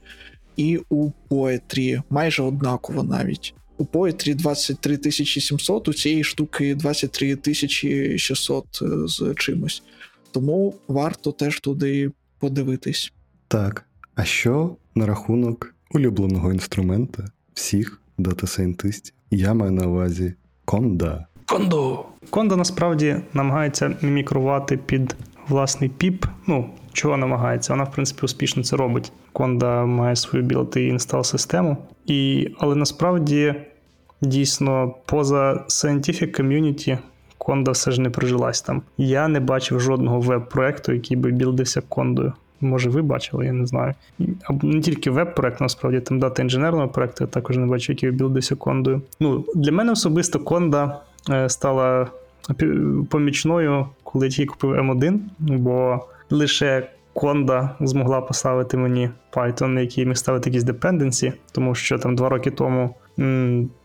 і 0.57 0.79
у 0.89 1.11
Poetry, 1.29 2.01
майже 2.09 2.43
однаково 2.43 3.03
навіть. 3.03 3.53
У 3.77 3.83
Poetry 3.83 4.35
23 4.35 5.11
700, 5.11 5.87
у 5.87 5.93
цієї 5.93 6.23
штуки 6.23 6.75
23 6.75 7.37
600 8.17 8.65
з 9.05 9.33
чимось. 9.37 9.83
Тому 10.31 10.75
варто 10.87 11.31
теж 11.31 11.59
туди 11.59 12.11
подивитись. 12.39 13.13
Так. 13.47 13.85
А 14.15 14.23
що 14.23 14.75
на 14.95 15.05
рахунок 15.05 15.75
улюбленого 15.93 16.53
інструмента 16.53 17.23
всіх 17.53 18.01
дата-сайентистів? 18.17 19.15
Я 19.31 19.53
маю 19.53 19.71
на 19.71 19.87
увазі 19.87 20.33
Conda. 20.65 21.25
Conda. 21.45 22.05
Conda 22.29 22.57
насправді 22.57 23.15
намагається 23.33 23.97
мімікрувати 24.01 24.77
під 24.77 25.15
власний 25.47 25.89
pip. 25.89 26.25
Ну, 26.47 26.69
чого 26.93 27.17
намагається? 27.17 27.73
Вона, 27.73 27.83
в 27.83 27.91
принципі, 27.91 28.21
успішно 28.23 28.63
це 28.63 28.75
робить. 28.75 29.11
Conda 29.33 29.85
має 29.85 30.15
свою 30.15 30.45
build-ти 30.45 30.87
install 30.87 31.23
систему. 31.23 31.77
І, 32.05 32.49
Але 32.59 32.75
насправді, 32.75 33.55
дійсно, 34.21 34.95
поза 35.05 35.53
scientific 35.53 36.41
community 36.41 36.97
Конда 37.37 37.71
все 37.71 37.91
ж 37.91 38.01
не 38.01 38.09
прижилась 38.09 38.61
там. 38.61 38.81
Я 38.97 39.27
не 39.27 39.39
бачив 39.39 39.79
жодного 39.79 40.19
веб-проекту, 40.19 40.93
який 40.93 41.17
би 41.17 41.31
білдився 41.31 41.81
кондою. 41.81 42.33
Може, 42.61 42.89
ви 42.89 43.01
бачили, 43.01 43.45
я 43.45 43.53
не 43.53 43.65
знаю. 43.65 43.93
Або 44.43 44.67
не 44.67 44.81
тільки 44.81 45.11
веб-проект, 45.11 45.61
насправді 45.61 45.99
там 45.99 46.19
дата 46.19 46.41
інженерного 46.41 46.87
проекту, 46.87 47.23
я 47.23 47.27
також 47.27 47.57
не 47.57 47.65
бачу, 47.65 47.91
який 47.91 48.11
білдився 48.11 48.55
кондою. 48.55 49.01
Ну, 49.19 49.45
Для 49.55 49.71
мене 49.71 49.91
особисто 49.91 50.39
конда 50.39 51.01
стала 51.47 52.07
помічною, 53.09 53.87
коли 54.03 54.25
я 54.25 54.31
тільки 54.31 54.49
купив 54.49 54.71
M1, 54.71 55.19
бо 55.39 55.99
лише 56.29 56.87
конда 57.13 57.75
змогла 57.79 58.21
поставити 58.21 58.77
мені 58.77 59.09
Python, 59.33 59.79
який 59.79 60.05
міг 60.05 60.17
ставити 60.17 60.49
якісь 60.49 60.63
dependency, 60.63 61.33
тому 61.51 61.75
що 61.75 61.99
там 61.99 62.15
два 62.15 62.29
роки 62.29 62.51
тому 62.51 62.95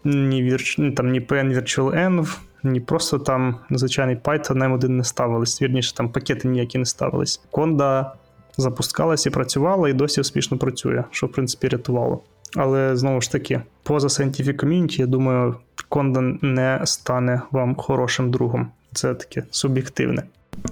ні, 0.05 0.43
вірч... 0.43 0.77
там, 0.97 1.11
ні 1.11 1.21
PN 1.21 1.55
Virtual 1.55 2.09
Env, 2.09 2.39
ні 2.63 2.81
просто 2.81 3.19
там 3.19 3.57
звичайний 3.71 4.17
Python 4.17 4.55
на 4.55 4.69
M1 4.69 4.89
не 4.89 5.05
ставились. 5.05 5.63
Вірніше, 5.63 5.95
там 5.95 6.09
пакети 6.09 6.49
ніякі 6.49 6.79
не 6.79 6.85
ставились. 6.85 7.43
Конда 7.51 8.13
запускалась 8.57 9.27
і 9.27 9.31
працювала, 9.31 9.89
і 9.89 9.93
досі 9.93 10.21
успішно 10.21 10.59
працює, 10.59 11.05
що 11.11 11.27
в 11.27 11.33
принципі 11.33 11.69
рятувало. 11.69 12.23
Але 12.57 12.97
знову 12.97 13.21
ж 13.21 13.33
таки, 13.33 13.61
поза 13.83 14.07
Scientific 14.07 14.65
Community, 14.65 15.01
я 15.01 15.07
думаю, 15.07 15.55
Конда 15.89 16.21
не 16.43 16.81
стане 16.85 17.43
вам 17.51 17.75
хорошим 17.75 18.31
другом. 18.31 18.69
Це 18.93 19.15
таке 19.15 19.43
суб'єктивне. 19.51 20.23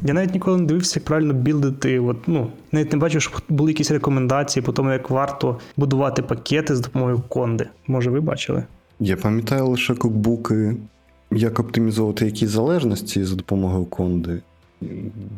Я 0.02 0.14
навіть 0.14 0.34
ніколи 0.34 0.60
не 0.60 0.66
дивився, 0.66 1.00
як 1.00 1.04
правильно 1.04 1.32
білдити. 1.32 1.98
От, 1.98 2.16
ну, 2.26 2.50
Навіть 2.72 2.92
не 2.92 2.98
бачив, 2.98 3.22
що 3.22 3.32
були 3.48 3.70
якісь 3.70 3.90
рекомендації 3.90 4.62
по 4.62 4.72
тому, 4.72 4.92
як 4.92 5.10
варто 5.10 5.58
будувати 5.76 6.22
пакети 6.22 6.76
з 6.76 6.80
допомогою 6.80 7.22
конди. 7.28 7.68
Може, 7.86 8.10
ви 8.10 8.20
бачили? 8.20 8.64
Я 9.00 9.16
пам'ятаю 9.16 9.66
лише 9.66 9.94
кукбуки, 9.94 10.76
як 11.30 11.60
оптимізовувати 11.60 12.24
якісь 12.24 12.50
залежності 12.50 13.24
за 13.24 13.36
допомогою 13.36 13.84
конди, 13.84 14.42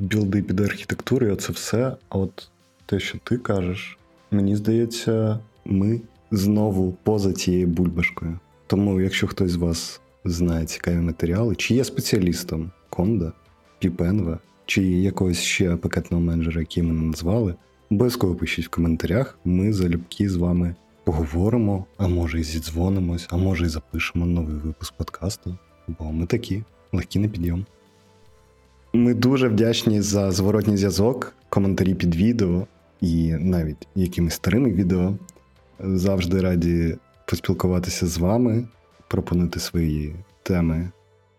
білди 0.01 0.43
під 0.43 0.61
архітектури, 0.61 1.33
оце 1.33 1.53
все. 1.53 1.97
А 2.09 2.19
от 2.19 2.51
те, 2.87 3.01
що 3.01 3.19
ти 3.25 3.37
кажеш, 3.39 3.99
мені 4.31 4.57
здається, 4.57 5.39
ми 5.65 6.01
знову 6.31 6.97
поза 7.03 7.33
цією 7.33 7.67
бульбашкою. 7.67 8.39
Тому, 8.67 9.01
якщо 9.01 9.27
хтось 9.27 9.51
з 9.51 9.57
вас 9.57 10.01
знає 10.25 10.67
цікаві 10.67 10.97
матеріали, 10.97 11.55
чи 11.57 11.75
є 11.75 11.85
спеціалістом 11.85 12.71
Конда, 12.91 13.33
PPNV, 13.83 14.39
чи 14.67 14.83
якогось 14.83 15.39
ще 15.39 15.77
пакетного 15.77 16.23
менеджера, 16.23 16.61
який 16.61 16.83
ми 16.83 16.93
назвали, 16.93 17.55
обов'язково 17.91 18.35
пишіть 18.35 18.67
в 18.67 18.71
коментарях. 18.71 19.39
Ми 19.45 19.73
залюбки 19.73 20.29
з 20.29 20.37
вами 20.37 20.75
поговоримо, 21.05 21.87
а 21.97 22.09
може 22.09 22.41
і 22.41 22.43
зідзвонимось, 22.43 23.27
а 23.31 23.37
може 23.37 23.67
і 23.67 23.69
запишемо 23.69 24.27
новий 24.27 24.57
випуск 24.57 24.95
подкасту. 24.95 25.59
Бо 25.89 26.13
ми 26.13 26.27
такі 26.27 26.63
легкі 26.93 27.19
на 27.19 27.29
підйом. 27.29 27.67
Ми 28.97 29.15
дуже 29.15 29.49
вдячні 29.49 30.01
за 30.01 30.31
зворотній 30.31 30.77
зв'язок, 30.77 31.35
коментарі 31.49 31.95
під 31.95 32.17
відео 32.17 32.67
і 33.01 33.33
навіть 33.33 33.89
якимись 33.95 34.35
старими 34.35 34.73
відео. 34.73 35.15
Завжди 35.81 36.41
раді 36.41 36.97
поспілкуватися 37.27 38.07
з 38.07 38.19
вами, 38.19 38.69
пропонувати 39.09 39.61
свої 39.61 40.15
теми 40.43 40.91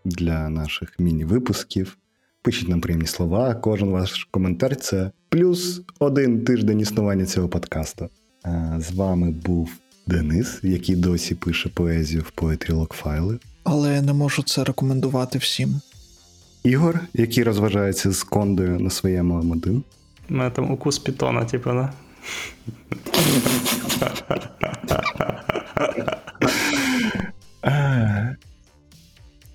для 0.06 0.50
наших 0.50 1.00
міні-випусків. 1.00 1.98
Пишіть 2.42 2.70
нам 2.70 2.82
приємні 2.82 3.08
слова. 3.08 3.56
Кожен 3.56 3.90
ваш 3.90 4.28
коментар 4.32 4.76
це 4.76 5.12
плюс 5.30 5.82
один 6.00 6.44
тиждень 6.44 6.80
існування 6.80 7.26
цього 7.26 7.50
подкасту. 7.50 8.10
З 8.78 8.92
вами 8.92 9.32
був 9.32 9.72
Денис, 10.08 10.60
який 10.64 10.96
досі 10.96 11.36
пише 11.36 11.70
поезію 11.70 12.22
в 12.22 12.42
Poetry 12.42 12.74
Log. 12.74 13.40
Але 13.64 13.94
я 13.94 14.02
не 14.02 14.14
можу 14.14 14.44
це 14.44 14.64
рекомендувати 14.64 15.38
всім. 15.38 15.82
Ігор, 16.68 17.00
який 17.14 17.44
розважається 17.44 18.12
з 18.12 18.24
кондою 18.24 18.80
на 18.80 18.90
своєму 18.90 19.42
М1. 19.42 19.82
У 20.30 20.34
мене 20.34 20.52
там 20.52 20.72
укус 20.72 21.00
пітона, 21.00 21.46
типу, 21.46 21.70
да? 21.70 21.94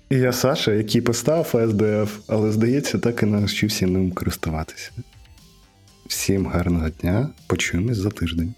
І 0.09 0.15
я 0.17 0.33
Саша, 0.33 0.71
який 0.71 1.01
поставив 1.01 1.45
SDF, 1.53 2.09
але 2.27 2.51
здається, 2.51 2.99
так 2.99 3.23
і 3.23 3.25
навчився 3.25 3.87
ним 3.87 4.11
користуватися. 4.11 4.91
Всім 6.07 6.47
гарного 6.47 6.89
дня, 6.89 7.29
почуємось 7.47 7.97
за 7.97 8.09
тиждень. 8.09 8.53